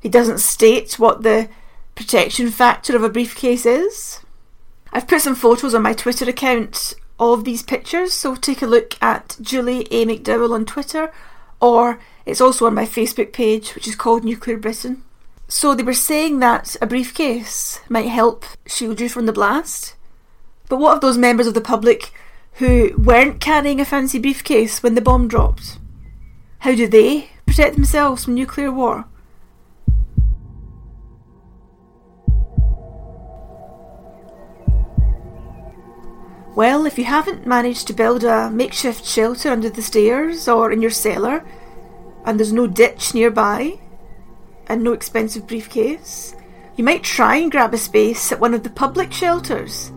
He 0.00 0.08
doesn't 0.08 0.38
state 0.38 0.98
what 0.98 1.22
the 1.22 1.48
protection 1.94 2.50
factor 2.50 2.94
of 2.96 3.02
a 3.02 3.08
briefcase 3.08 3.66
is. 3.66 4.20
I've 4.92 5.08
put 5.08 5.22
some 5.22 5.34
photos 5.34 5.74
on 5.74 5.82
my 5.82 5.92
Twitter 5.92 6.28
account 6.28 6.94
of 7.18 7.44
these 7.44 7.62
pictures, 7.62 8.12
so 8.12 8.34
take 8.34 8.62
a 8.62 8.66
look 8.66 8.96
at 9.02 9.36
Julie 9.40 9.88
A. 9.90 10.04
McDowell 10.04 10.52
on 10.52 10.64
Twitter, 10.64 11.10
or 11.64 11.98
it's 12.26 12.40
also 12.40 12.66
on 12.66 12.74
my 12.74 12.84
Facebook 12.84 13.32
page, 13.32 13.74
which 13.74 13.88
is 13.88 13.96
called 13.96 14.24
Nuclear 14.24 14.58
Britain. 14.58 15.02
So 15.48 15.74
they 15.74 15.82
were 15.82 15.94
saying 15.94 16.40
that 16.40 16.76
a 16.80 16.86
briefcase 16.86 17.80
might 17.88 18.08
help 18.08 18.44
shield 18.66 19.00
you 19.00 19.08
from 19.08 19.26
the 19.26 19.32
blast. 19.32 19.94
But 20.68 20.78
what 20.78 20.96
of 20.96 21.00
those 21.00 21.18
members 21.18 21.46
of 21.46 21.54
the 21.54 21.60
public 21.60 22.12
who 22.54 22.94
weren't 22.98 23.40
carrying 23.40 23.80
a 23.80 23.84
fancy 23.84 24.18
briefcase 24.18 24.82
when 24.82 24.94
the 24.94 25.00
bomb 25.00 25.28
dropped? 25.28 25.78
How 26.60 26.74
do 26.74 26.86
they 26.86 27.30
protect 27.46 27.76
themselves 27.76 28.24
from 28.24 28.34
nuclear 28.34 28.70
war? 28.70 29.06
Well, 36.54 36.86
if 36.86 36.98
you 36.98 37.04
haven't 37.04 37.48
managed 37.48 37.88
to 37.88 37.92
build 37.92 38.22
a 38.22 38.48
makeshift 38.48 39.04
shelter 39.04 39.50
under 39.50 39.68
the 39.68 39.82
stairs 39.82 40.46
or 40.46 40.70
in 40.70 40.80
your 40.80 40.90
cellar, 40.90 41.44
and 42.24 42.38
there's 42.38 42.52
no 42.52 42.68
ditch 42.68 43.12
nearby, 43.12 43.80
and 44.68 44.84
no 44.84 44.92
expensive 44.92 45.48
briefcase, 45.48 46.36
you 46.76 46.84
might 46.84 47.02
try 47.02 47.36
and 47.36 47.50
grab 47.50 47.74
a 47.74 47.78
space 47.78 48.30
at 48.30 48.38
one 48.38 48.54
of 48.54 48.62
the 48.62 48.70
public 48.70 49.12
shelters. 49.12 49.90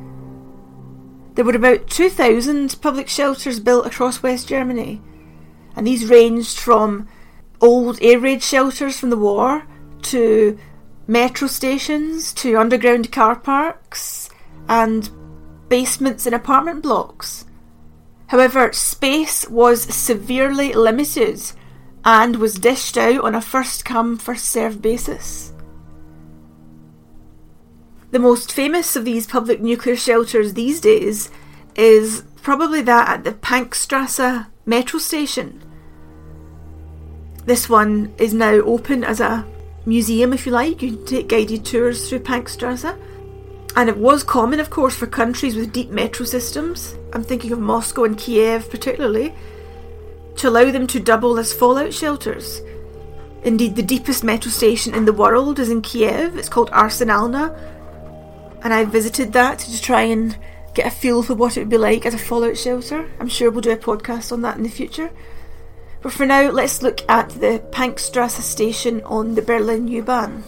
There 1.35 1.45
were 1.45 1.55
about 1.55 1.87
2,000 1.87 2.81
public 2.81 3.07
shelters 3.07 3.59
built 3.59 3.85
across 3.85 4.23
West 4.23 4.47
Germany, 4.47 4.99
and 5.75 5.85
these 5.85 6.09
ranged 6.09 6.57
from 6.59 7.07
old 7.61 7.99
air 8.01 8.17
raid 8.19 8.41
shelters 8.41 8.99
from 8.99 9.11
the 9.11 9.17
war 9.17 9.67
to 10.03 10.57
metro 11.05 11.47
stations 11.47 12.33
to 12.33 12.57
underground 12.57 13.11
car 13.11 13.35
parks 13.35 14.29
and 14.67 15.11
basements 15.69 16.25
in 16.25 16.33
apartment 16.33 16.83
blocks. 16.83 17.45
However, 18.27 18.73
space 18.73 19.47
was 19.49 19.83
severely 19.83 20.73
limited 20.73 21.41
and 22.03 22.37
was 22.37 22.55
dished 22.55 22.97
out 22.97 23.21
on 23.21 23.35
a 23.35 23.41
first 23.41 23.85
come, 23.85 24.17
first 24.17 24.45
served 24.45 24.81
basis. 24.81 25.53
The 28.11 28.19
most 28.19 28.51
famous 28.51 28.95
of 28.95 29.05
these 29.05 29.27
public 29.27 29.61
nuclear 29.61 29.95
shelters 29.95 30.53
these 30.53 30.79
days 30.79 31.29
is 31.75 32.23
probably 32.41 32.81
that 32.81 33.09
at 33.09 33.23
the 33.23 33.33
Pankstrasse 33.33 34.47
metro 34.65 34.99
station. 34.99 35.61
This 37.45 37.69
one 37.69 38.13
is 38.17 38.33
now 38.33 38.53
open 38.53 39.03
as 39.03 39.19
a 39.19 39.45
museum, 39.85 40.33
if 40.33 40.45
you 40.45 40.51
like. 40.51 40.81
You 40.81 40.95
can 40.95 41.05
take 41.05 41.29
guided 41.29 41.65
tours 41.65 42.09
through 42.09 42.19
Pankstrasse. 42.19 42.97
And 43.77 43.89
it 43.89 43.97
was 43.97 44.23
common, 44.23 44.59
of 44.59 44.71
course, 44.71 44.95
for 44.95 45.05
countries 45.05 45.55
with 45.55 45.71
deep 45.71 45.91
metro 45.91 46.25
systems, 46.25 46.95
I'm 47.13 47.23
thinking 47.23 47.51
of 47.51 47.59
Moscow 47.59 48.05
and 48.05 48.17
Kiev 48.17 48.71
particularly, 48.71 49.35
to 50.37 50.49
allow 50.49 50.71
them 50.71 50.87
to 50.87 50.99
double 50.99 51.37
as 51.37 51.53
fallout 51.53 51.93
shelters. 51.93 52.59
Indeed, 53.43 53.75
the 53.75 53.83
deepest 53.83 54.23
metro 54.23 54.49
station 54.49 54.95
in 54.95 55.05
the 55.05 55.13
world 55.13 55.59
is 55.59 55.69
in 55.69 55.83
Kiev. 55.83 56.37
It's 56.37 56.49
called 56.49 56.71
Arsenalna. 56.73 57.55
And 58.63 58.73
I 58.73 58.83
visited 58.83 59.33
that 59.33 59.59
to 59.59 59.79
try 59.79 60.01
and 60.01 60.35
get 60.73 60.87
a 60.87 60.89
feel 60.89 61.21
for 61.21 61.35
what 61.35 61.55
it 61.55 61.59
would 61.59 61.69
be 61.69 61.77
like 61.77 62.07
as 62.07 62.15
a 62.15 62.17
fallout 62.17 62.57
shelter. 62.57 63.07
I'm 63.19 63.29
sure 63.29 63.51
we'll 63.51 63.61
do 63.61 63.69
a 63.69 63.77
podcast 63.77 64.31
on 64.31 64.41
that 64.41 64.57
in 64.57 64.63
the 64.63 64.69
future. 64.69 65.11
But 66.01 66.13
for 66.13 66.25
now, 66.25 66.49
let's 66.49 66.81
look 66.81 67.07
at 67.07 67.29
the 67.29 67.63
Pankstrasse 67.71 68.41
station 68.41 69.03
on 69.03 69.35
the 69.35 69.43
Berlin 69.43 69.87
U-Bahn. 69.87 70.43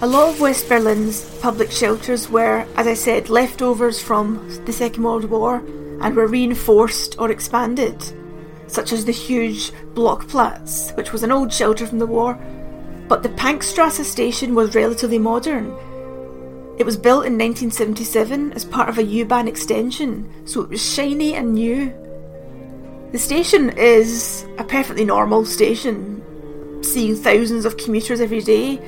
A 0.00 0.06
lot 0.06 0.28
of 0.28 0.40
West 0.40 0.68
Berlin's 0.68 1.24
public 1.40 1.72
shelters 1.72 2.30
were, 2.30 2.64
as 2.76 2.86
I 2.86 2.94
said, 2.94 3.30
leftovers 3.30 4.00
from 4.00 4.48
the 4.64 4.72
Second 4.72 5.02
World 5.02 5.24
War 5.24 5.56
and 6.00 6.14
were 6.14 6.28
reinforced 6.28 7.18
or 7.18 7.32
expanded, 7.32 8.00
such 8.68 8.92
as 8.92 9.04
the 9.04 9.10
huge 9.10 9.72
Blochplatz, 9.94 10.96
which 10.96 11.10
was 11.10 11.24
an 11.24 11.32
old 11.32 11.52
shelter 11.52 11.84
from 11.84 11.98
the 11.98 12.06
war, 12.06 12.38
but 13.08 13.24
the 13.24 13.28
Pankstrasse 13.30 14.04
station 14.04 14.54
was 14.54 14.76
relatively 14.76 15.18
modern. 15.18 15.76
It 16.78 16.86
was 16.86 16.96
built 16.96 17.26
in 17.26 17.36
1977 17.36 18.52
as 18.52 18.64
part 18.64 18.88
of 18.88 18.98
a 18.98 19.02
U-Bahn 19.02 19.48
extension, 19.48 20.32
so 20.46 20.60
it 20.60 20.68
was 20.68 20.94
shiny 20.94 21.34
and 21.34 21.54
new. 21.54 21.92
The 23.10 23.18
station 23.18 23.70
is 23.70 24.46
a 24.58 24.64
perfectly 24.64 25.04
normal 25.04 25.44
station, 25.44 26.22
seeing 26.84 27.16
thousands 27.16 27.64
of 27.64 27.78
commuters 27.78 28.20
every 28.20 28.42
day, 28.42 28.80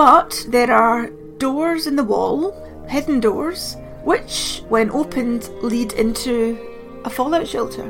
but 0.00 0.46
there 0.48 0.72
are 0.72 1.10
doors 1.36 1.86
in 1.86 1.94
the 1.94 2.02
wall, 2.02 2.52
hidden 2.88 3.20
doors, 3.20 3.76
which, 4.02 4.62
when 4.70 4.90
opened, 4.92 5.50
lead 5.60 5.92
into 5.92 6.58
a 7.04 7.10
fallout 7.10 7.46
shelter. 7.46 7.86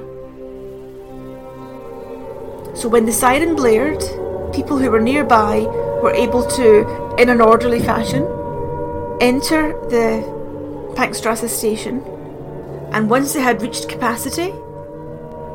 So 2.74 2.88
when 2.88 3.06
the 3.06 3.12
siren 3.12 3.54
blared, 3.54 4.00
people 4.52 4.76
who 4.76 4.90
were 4.90 5.00
nearby 5.00 5.60
were 6.02 6.12
able 6.12 6.44
to, 6.58 7.14
in 7.16 7.28
an 7.28 7.40
orderly 7.40 7.78
fashion, 7.78 8.24
enter 9.20 9.68
the 9.88 10.24
Pankstrasse 10.96 11.48
station, 11.48 12.00
and 12.90 13.08
once 13.08 13.34
they 13.34 13.40
had 13.40 13.62
reached 13.62 13.88
capacity, 13.88 14.52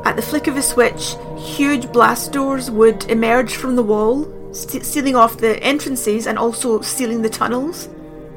at 0.06 0.16
the 0.16 0.22
flick 0.22 0.46
of 0.46 0.56
a 0.56 0.62
switch, 0.62 1.16
huge 1.36 1.92
blast 1.92 2.32
doors 2.32 2.70
would 2.70 3.04
emerge 3.10 3.56
from 3.56 3.76
the 3.76 3.82
wall 3.82 4.32
st- 4.56 4.84
sealing 4.84 5.16
off 5.16 5.38
the 5.38 5.62
entrances 5.62 6.26
and 6.26 6.38
also 6.38 6.80
sealing 6.80 7.22
the 7.22 7.28
tunnels. 7.28 7.88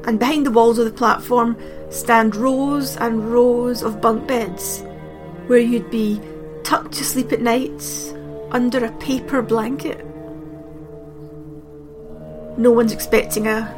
And 0.06 0.18
behind 0.18 0.46
the 0.46 0.50
walls 0.50 0.78
of 0.78 0.84
the 0.84 0.92
platform 0.92 1.56
stand 1.90 2.36
rows 2.36 2.96
and 2.96 3.32
rows 3.32 3.82
of 3.82 4.00
bunk 4.00 4.26
beds 4.26 4.82
where 5.46 5.58
you'd 5.58 5.90
be 5.90 6.20
tucked 6.62 6.92
to 6.92 7.04
sleep 7.04 7.32
at 7.32 7.40
night 7.40 7.82
under 8.50 8.84
a 8.84 8.92
paper 8.98 9.42
blanket. 9.42 10.04
No 12.56 12.70
one's 12.70 12.92
expecting 12.92 13.46
a 13.46 13.76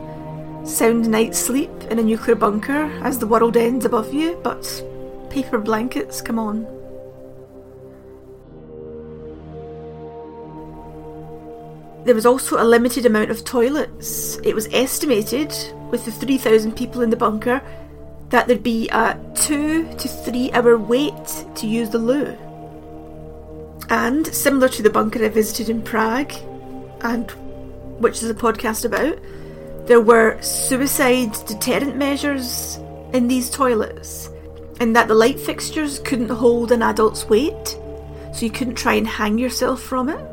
sound 0.65 1.09
night's 1.09 1.39
sleep 1.39 1.71
in 1.91 1.99
a 1.99 2.03
nuclear 2.03 2.37
bunker 2.37 2.85
as 3.03 3.19
the 3.19 3.27
world 3.27 3.57
ends 3.57 3.85
above 3.85 4.13
you, 4.13 4.39
but 4.43 4.65
paper 5.31 5.59
blankets, 5.59 6.21
come 6.21 6.39
on. 6.39 6.82
There 12.05 12.15
was 12.15 12.27
also 12.27 12.61
a 12.61 12.65
limited 12.65 13.07
amount 13.07 13.31
of 13.31 13.45
toilets. 13.45 14.37
It 14.43 14.55
was 14.55 14.69
estimated, 14.73 15.55
with 15.91 16.05
the 16.05 16.11
3,000 16.11 16.77
people 16.77 17.03
in 17.03 17.11
the 17.11 17.17
bunker, 17.17 17.63
that 18.31 18.47
there'd 18.47 18.63
be 18.63 18.89
a 18.89 19.19
two 19.35 19.87
to 19.99 20.09
three 20.09 20.51
hour 20.53 20.77
wait 20.79 21.45
to 21.55 21.67
use 21.67 21.91
the 21.91 21.99
loo. 21.99 22.37
And 23.89 24.27
similar 24.27 24.69
to 24.71 24.83
the 24.83 24.91
bunker 24.91 25.25
I 25.25 25.29
visited 25.29 25.69
in 25.69 25.83
Prague, 25.83 26.33
and 27.03 27.31
which 28.01 28.23
is 28.23 28.31
a 28.31 28.35
podcast 28.35 28.85
about, 28.85 29.19
there 29.87 30.01
were 30.01 30.41
suicide 30.41 31.33
deterrent 31.47 31.97
measures 31.97 32.79
in 33.13 33.29
these 33.29 33.51
toilets, 33.51 34.31
in 34.81 34.95
that 34.95 35.09
the 35.09 35.15
light 35.15 35.39
fixtures 35.39 35.99
couldn't 36.01 36.31
hold 36.31 36.73
an 36.73 36.83
adult's 36.83 37.27
weight, 37.27 37.79
so 38.33 38.41
you 38.41 38.51
couldn't 38.51 38.77
try 38.77 38.95
and 38.95 39.07
hang 39.07 39.39
yourself 39.39 39.83
from 39.83 40.09
it. 40.09 40.32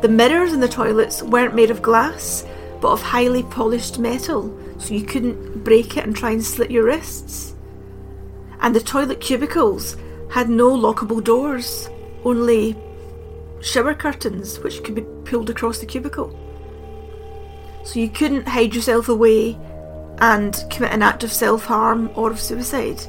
The 0.00 0.08
mirrors 0.08 0.52
in 0.52 0.60
the 0.60 0.68
toilets 0.68 1.22
weren't 1.22 1.56
made 1.56 1.72
of 1.72 1.82
glass, 1.82 2.46
but 2.80 2.92
of 2.92 3.02
highly 3.02 3.42
polished 3.42 3.98
metal, 3.98 4.56
so 4.78 4.94
you 4.94 5.02
couldn't 5.02 5.64
break 5.64 5.96
it 5.96 6.04
and 6.04 6.14
try 6.14 6.30
and 6.30 6.44
slit 6.44 6.70
your 6.70 6.84
wrists. 6.84 7.54
And 8.60 8.74
the 8.74 8.80
toilet 8.80 9.20
cubicles 9.20 9.96
had 10.30 10.48
no 10.48 10.70
lockable 10.70 11.22
doors, 11.22 11.88
only 12.24 12.76
shower 13.60 13.94
curtains 13.94 14.60
which 14.60 14.84
could 14.84 14.94
be 14.94 15.02
pulled 15.24 15.50
across 15.50 15.78
the 15.78 15.86
cubicle. 15.86 16.38
So 17.84 17.98
you 17.98 18.08
couldn't 18.08 18.46
hide 18.46 18.74
yourself 18.74 19.08
away 19.08 19.58
and 20.18 20.64
commit 20.70 20.92
an 20.92 21.02
act 21.02 21.24
of 21.24 21.32
self 21.32 21.64
harm 21.64 22.10
or 22.14 22.30
of 22.30 22.40
suicide. 22.40 23.00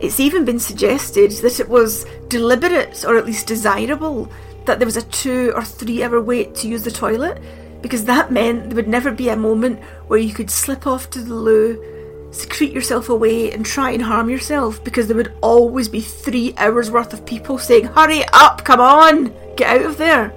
It's 0.00 0.20
even 0.20 0.44
been 0.44 0.60
suggested 0.60 1.30
that 1.42 1.60
it 1.60 1.68
was 1.68 2.06
deliberate 2.28 3.04
or 3.04 3.16
at 3.16 3.26
least 3.26 3.46
desirable 3.46 4.30
that 4.66 4.78
there 4.78 4.86
was 4.86 4.96
a 4.96 5.02
two 5.02 5.52
or 5.54 5.64
three 5.64 6.02
hour 6.02 6.20
wait 6.20 6.54
to 6.56 6.68
use 6.68 6.84
the 6.84 6.90
toilet 6.90 7.40
because 7.82 8.04
that 8.04 8.32
meant 8.32 8.68
there 8.68 8.76
would 8.76 8.88
never 8.88 9.10
be 9.10 9.28
a 9.28 9.36
moment 9.36 9.82
where 10.08 10.18
you 10.18 10.34
could 10.34 10.50
slip 10.50 10.86
off 10.86 11.08
to 11.10 11.20
the 11.20 11.34
loo, 11.34 12.30
secrete 12.32 12.72
yourself 12.72 13.08
away, 13.08 13.52
and 13.52 13.64
try 13.64 13.90
and 13.90 14.02
harm 14.02 14.28
yourself 14.28 14.82
because 14.82 15.06
there 15.06 15.16
would 15.16 15.36
always 15.40 15.88
be 15.88 16.00
three 16.00 16.54
hours 16.56 16.90
worth 16.90 17.12
of 17.12 17.24
people 17.24 17.58
saying, 17.58 17.86
Hurry 17.86 18.24
up, 18.32 18.64
come 18.64 18.80
on, 18.80 19.32
get 19.56 19.80
out 19.80 19.86
of 19.86 19.98
there. 19.98 20.32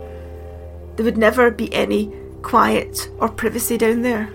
There 0.95 1.05
would 1.05 1.17
never 1.17 1.49
be 1.49 1.73
any 1.73 2.13
quiet 2.41 3.09
or 3.19 3.29
privacy 3.29 3.77
down 3.77 4.01
there. 4.01 4.33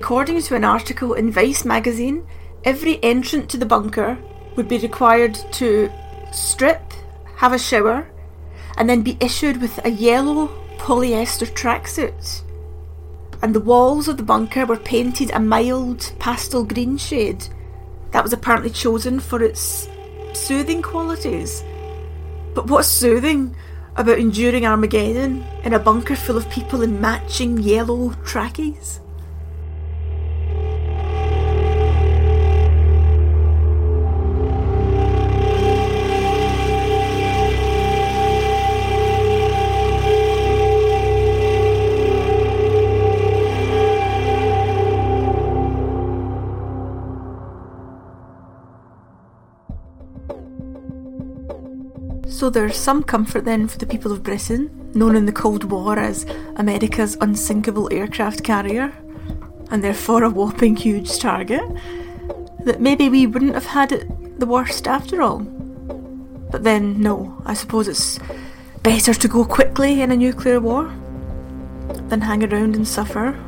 According 0.00 0.40
to 0.42 0.54
an 0.54 0.64
article 0.64 1.12
in 1.12 1.30
Vice 1.30 1.64
magazine, 1.64 2.26
every 2.64 3.02
entrant 3.02 3.50
to 3.50 3.58
the 3.58 3.66
bunker 3.66 4.16
would 4.58 4.68
be 4.68 4.78
required 4.78 5.36
to 5.52 5.88
strip, 6.32 6.82
have 7.36 7.52
a 7.52 7.58
shower, 7.58 8.08
and 8.76 8.90
then 8.90 9.02
be 9.02 9.16
issued 9.20 9.62
with 9.62 9.82
a 9.86 9.90
yellow 9.90 10.48
polyester 10.78 11.46
tracksuit. 11.46 12.42
And 13.40 13.54
the 13.54 13.60
walls 13.60 14.08
of 14.08 14.16
the 14.16 14.24
bunker 14.24 14.66
were 14.66 14.76
painted 14.76 15.30
a 15.30 15.38
mild 15.38 16.12
pastel 16.18 16.64
green 16.64 16.98
shade 16.98 17.46
that 18.10 18.24
was 18.24 18.32
apparently 18.32 18.70
chosen 18.70 19.20
for 19.20 19.40
its 19.40 19.88
soothing 20.32 20.82
qualities. 20.82 21.62
But 22.52 22.66
what's 22.66 22.88
soothing 22.88 23.54
about 23.94 24.18
enduring 24.18 24.66
Armageddon 24.66 25.44
in 25.62 25.72
a 25.72 25.78
bunker 25.78 26.16
full 26.16 26.36
of 26.36 26.50
people 26.50 26.82
in 26.82 27.00
matching 27.00 27.58
yellow 27.58 28.10
trackies? 28.24 29.00
So 52.48 52.52
there's 52.52 52.78
some 52.78 53.02
comfort 53.02 53.44
then 53.44 53.68
for 53.68 53.76
the 53.76 53.84
people 53.84 54.10
of 54.10 54.22
Britain, 54.22 54.70
known 54.94 55.16
in 55.16 55.26
the 55.26 55.32
Cold 55.32 55.64
War 55.64 55.98
as 55.98 56.24
America's 56.56 57.14
unsinkable 57.20 57.92
aircraft 57.92 58.42
carrier, 58.42 58.90
and 59.70 59.84
therefore 59.84 60.22
a 60.24 60.30
whopping 60.30 60.74
huge 60.74 61.18
target, 61.18 61.60
that 62.64 62.80
maybe 62.80 63.10
we 63.10 63.26
wouldn't 63.26 63.52
have 63.52 63.66
had 63.66 63.92
it 63.92 64.40
the 64.40 64.46
worst 64.46 64.88
after 64.88 65.20
all. 65.20 65.40
But 66.50 66.64
then, 66.64 67.02
no, 67.02 67.36
I 67.44 67.52
suppose 67.52 67.86
it's 67.86 68.18
better 68.82 69.12
to 69.12 69.28
go 69.28 69.44
quickly 69.44 70.00
in 70.00 70.10
a 70.10 70.16
nuclear 70.16 70.58
war 70.58 70.90
than 72.08 72.22
hang 72.22 72.50
around 72.50 72.76
and 72.76 72.88
suffer. 72.88 73.38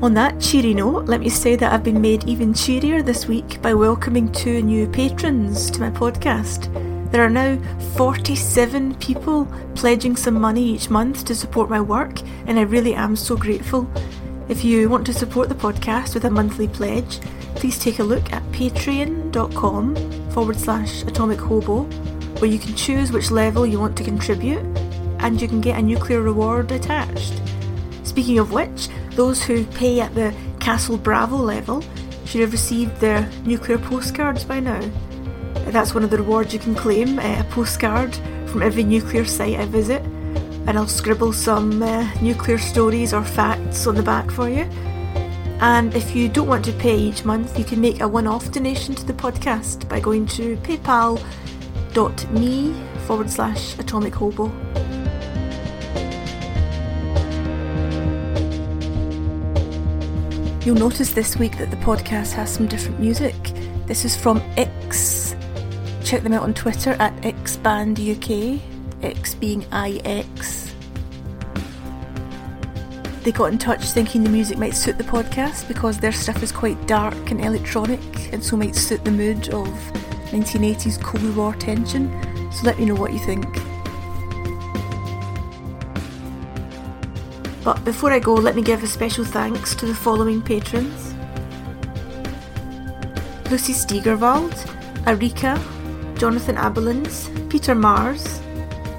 On 0.00 0.14
that 0.14 0.40
cheery 0.40 0.74
note, 0.74 1.06
let 1.06 1.18
me 1.18 1.28
say 1.28 1.56
that 1.56 1.72
I've 1.72 1.82
been 1.82 2.00
made 2.00 2.22
even 2.28 2.54
cheerier 2.54 3.02
this 3.02 3.26
week 3.26 3.60
by 3.60 3.74
welcoming 3.74 4.30
two 4.30 4.62
new 4.62 4.86
patrons 4.86 5.72
to 5.72 5.80
my 5.80 5.90
podcast. 5.90 6.93
There 7.14 7.24
are 7.24 7.30
now 7.30 7.56
47 7.94 8.96
people 8.96 9.46
pledging 9.76 10.16
some 10.16 10.34
money 10.34 10.64
each 10.64 10.90
month 10.90 11.24
to 11.26 11.34
support 11.36 11.70
my 11.70 11.80
work, 11.80 12.20
and 12.48 12.58
I 12.58 12.62
really 12.62 12.92
am 12.92 13.14
so 13.14 13.36
grateful. 13.36 13.88
If 14.48 14.64
you 14.64 14.88
want 14.88 15.06
to 15.06 15.14
support 15.14 15.48
the 15.48 15.54
podcast 15.54 16.14
with 16.14 16.24
a 16.24 16.30
monthly 16.30 16.66
pledge, 16.66 17.20
please 17.54 17.78
take 17.78 18.00
a 18.00 18.02
look 18.02 18.32
at 18.32 18.42
patreon.com 18.50 19.94
forward 20.32 20.56
slash 20.56 21.04
atomic 21.04 21.38
hobo, 21.38 21.84
where 22.40 22.50
you 22.50 22.58
can 22.58 22.74
choose 22.74 23.12
which 23.12 23.30
level 23.30 23.64
you 23.64 23.78
want 23.78 23.96
to 23.98 24.02
contribute, 24.02 24.64
and 25.20 25.40
you 25.40 25.46
can 25.46 25.60
get 25.60 25.78
a 25.78 25.82
nuclear 25.82 26.20
reward 26.20 26.72
attached. 26.72 27.40
Speaking 28.02 28.40
of 28.40 28.50
which, 28.50 28.88
those 29.10 29.40
who 29.40 29.64
pay 29.66 30.00
at 30.00 30.16
the 30.16 30.34
Castle 30.58 30.98
Bravo 30.98 31.36
level 31.36 31.80
should 32.24 32.40
have 32.40 32.50
received 32.50 32.98
their 32.98 33.30
nuclear 33.44 33.78
postcards 33.78 34.44
by 34.44 34.58
now. 34.58 34.82
That's 35.74 35.92
one 35.92 36.04
of 36.04 36.10
the 36.10 36.18
rewards 36.18 36.54
you 36.54 36.60
can 36.60 36.76
claim 36.76 37.18
uh, 37.18 37.40
a 37.40 37.44
postcard 37.50 38.14
from 38.46 38.62
every 38.62 38.84
nuclear 38.84 39.24
site 39.24 39.58
I 39.58 39.66
visit, 39.66 40.02
and 40.02 40.78
I'll 40.78 40.86
scribble 40.86 41.32
some 41.32 41.82
uh, 41.82 42.08
nuclear 42.22 42.58
stories 42.58 43.12
or 43.12 43.24
facts 43.24 43.84
on 43.88 43.96
the 43.96 44.02
back 44.04 44.30
for 44.30 44.48
you. 44.48 44.62
And 45.60 45.92
if 45.96 46.14
you 46.14 46.28
don't 46.28 46.46
want 46.46 46.64
to 46.66 46.72
pay 46.74 46.96
each 46.96 47.24
month, 47.24 47.58
you 47.58 47.64
can 47.64 47.80
make 47.80 48.00
a 48.00 48.06
one 48.06 48.28
off 48.28 48.52
donation 48.52 48.94
to 48.94 49.04
the 49.04 49.14
podcast 49.14 49.88
by 49.88 49.98
going 49.98 50.26
to 50.26 50.56
paypal.me 50.58 51.20
forward 53.06 53.28
slash 53.28 53.76
atomic 53.76 54.14
hobo. 54.14 54.46
You'll 60.64 60.76
notice 60.76 61.12
this 61.14 61.36
week 61.36 61.58
that 61.58 61.72
the 61.72 61.78
podcast 61.78 62.34
has 62.34 62.54
some 62.54 62.68
different 62.68 63.00
music. 63.00 63.34
This 63.86 64.04
is 64.04 64.16
from 64.16 64.40
X 64.56 65.23
Check 66.14 66.22
them 66.22 66.32
out 66.32 66.44
on 66.44 66.54
Twitter 66.54 66.90
at 67.00 67.12
XBandUK, 67.22 68.60
X 69.02 69.34
being 69.34 69.62
IX. 69.72 70.72
They 73.24 73.32
got 73.32 73.46
in 73.46 73.58
touch 73.58 73.82
thinking 73.86 74.22
the 74.22 74.30
music 74.30 74.56
might 74.56 74.76
suit 74.76 74.96
the 74.96 75.02
podcast 75.02 75.66
because 75.66 75.98
their 75.98 76.12
stuff 76.12 76.40
is 76.44 76.52
quite 76.52 76.86
dark 76.86 77.32
and 77.32 77.44
electronic 77.44 78.32
and 78.32 78.44
so 78.44 78.56
might 78.56 78.76
suit 78.76 79.04
the 79.04 79.10
mood 79.10 79.48
of 79.48 79.66
1980s 80.30 81.02
Cold 81.02 81.34
War 81.34 81.52
tension. 81.56 82.08
So 82.52 82.62
let 82.62 82.78
me 82.78 82.84
know 82.84 82.94
what 82.94 83.12
you 83.12 83.18
think. 83.18 83.52
But 87.64 87.84
before 87.84 88.12
I 88.12 88.20
go, 88.20 88.34
let 88.34 88.54
me 88.54 88.62
give 88.62 88.84
a 88.84 88.86
special 88.86 89.24
thanks 89.24 89.74
to 89.74 89.84
the 89.84 89.96
following 89.96 90.40
patrons 90.40 91.12
Lucy 93.50 93.72
Steigerwald, 93.72 94.52
Arika, 95.06 95.73
Jonathan 96.16 96.56
Abelins, 96.56 97.28
Peter 97.50 97.74
Mars, 97.74 98.40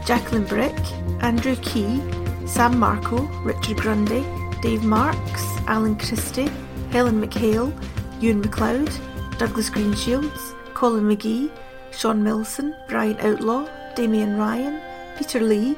Jacqueline 0.06 0.45
Brick, 0.45 0.75
Andrew 1.21 1.56
Key, 1.58 2.01
Sam 2.45 2.78
Marco, 2.78 3.23
Richard 3.43 3.78
Grundy, 3.78 4.23
Dave 4.62 4.84
Marks, 4.84 5.43
Alan 5.67 5.95
Christie, 5.97 6.51
Helen 6.91 7.21
McHale, 7.21 7.73
Ewan 8.21 8.43
McLeod, 8.43 8.91
Douglas 9.38 9.69
Greenshields, 9.69 10.54
Colin 10.73 11.06
McGee, 11.06 11.49
Sean 11.91 12.21
Milson, 12.23 12.75
Brian 12.88 13.17
Outlaw, 13.19 13.67
Damian 13.95 14.38
Ryan, 14.38 14.82
Peter 15.17 15.39
Lee, 15.39 15.78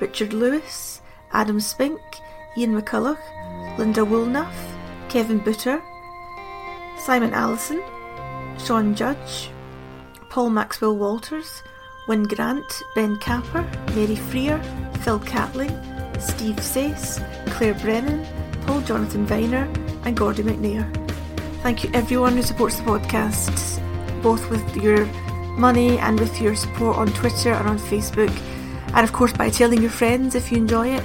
Richard 0.00 0.32
Lewis, 0.32 1.00
Adam 1.32 1.60
Spink, 1.60 2.00
Ian 2.56 2.80
McCulloch, 2.80 3.18
Linda 3.78 4.02
Woolnough, 4.02 4.48
Kevin 5.08 5.38
Butter, 5.38 5.82
Simon 6.98 7.34
Allison, 7.34 7.82
Sean 8.58 8.94
Judge, 8.94 9.50
Paul 10.36 10.50
Maxwell 10.50 10.94
Walters, 10.94 11.62
Wyn 12.08 12.24
Grant, 12.24 12.82
Ben 12.94 13.16
Capper, 13.16 13.62
Mary 13.94 14.16
Freer, 14.16 14.62
Phil 15.00 15.18
Catling, 15.20 15.70
Steve 16.20 16.56
Sace, 16.56 17.24
Claire 17.52 17.72
Brennan, 17.72 18.26
Paul 18.66 18.82
Jonathan 18.82 19.24
Viner, 19.24 19.66
and 20.04 20.14
Gordy 20.14 20.42
McNair. 20.42 20.84
Thank 21.62 21.84
you 21.84 21.90
everyone 21.94 22.34
who 22.34 22.42
supports 22.42 22.76
the 22.76 22.82
podcast, 22.82 23.80
both 24.22 24.50
with 24.50 24.76
your 24.76 25.06
money 25.56 25.96
and 26.00 26.20
with 26.20 26.38
your 26.38 26.54
support 26.54 26.98
on 26.98 27.08
Twitter 27.14 27.52
and 27.52 27.66
on 27.66 27.78
Facebook, 27.78 28.38
and 28.88 29.04
of 29.04 29.14
course 29.14 29.32
by 29.32 29.48
telling 29.48 29.80
your 29.80 29.90
friends 29.90 30.34
if 30.34 30.52
you 30.52 30.58
enjoy 30.58 30.88
it. 30.88 31.04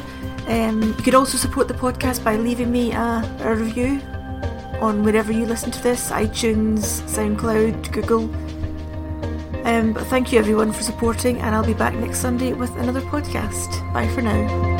Um, 0.49 0.81
you 0.81 1.03
could 1.05 1.15
also 1.15 1.37
support 1.37 1.69
the 1.69 1.73
podcast 1.73 2.21
by 2.21 2.35
leaving 2.35 2.69
me 2.69 2.91
a, 2.91 3.37
a 3.39 3.55
review 3.55 4.01
on 4.81 5.05
wherever 5.05 5.31
you 5.31 5.45
listen 5.45 5.71
to 5.71 5.81
this 5.81 6.11
iTunes, 6.11 6.99
SoundCloud, 7.07 7.93
Google. 7.93 8.29
Um, 9.63 9.93
but 9.93 10.05
thank 10.07 10.31
you 10.31 10.39
everyone 10.39 10.71
for 10.71 10.83
supporting, 10.83 11.39
and 11.39 11.55
I'll 11.55 11.65
be 11.65 11.73
back 11.73 11.93
next 11.93 12.19
Sunday 12.19 12.53
with 12.53 12.75
another 12.77 13.01
podcast. 13.01 13.93
Bye 13.93 14.07
for 14.09 14.21
now. 14.21 14.70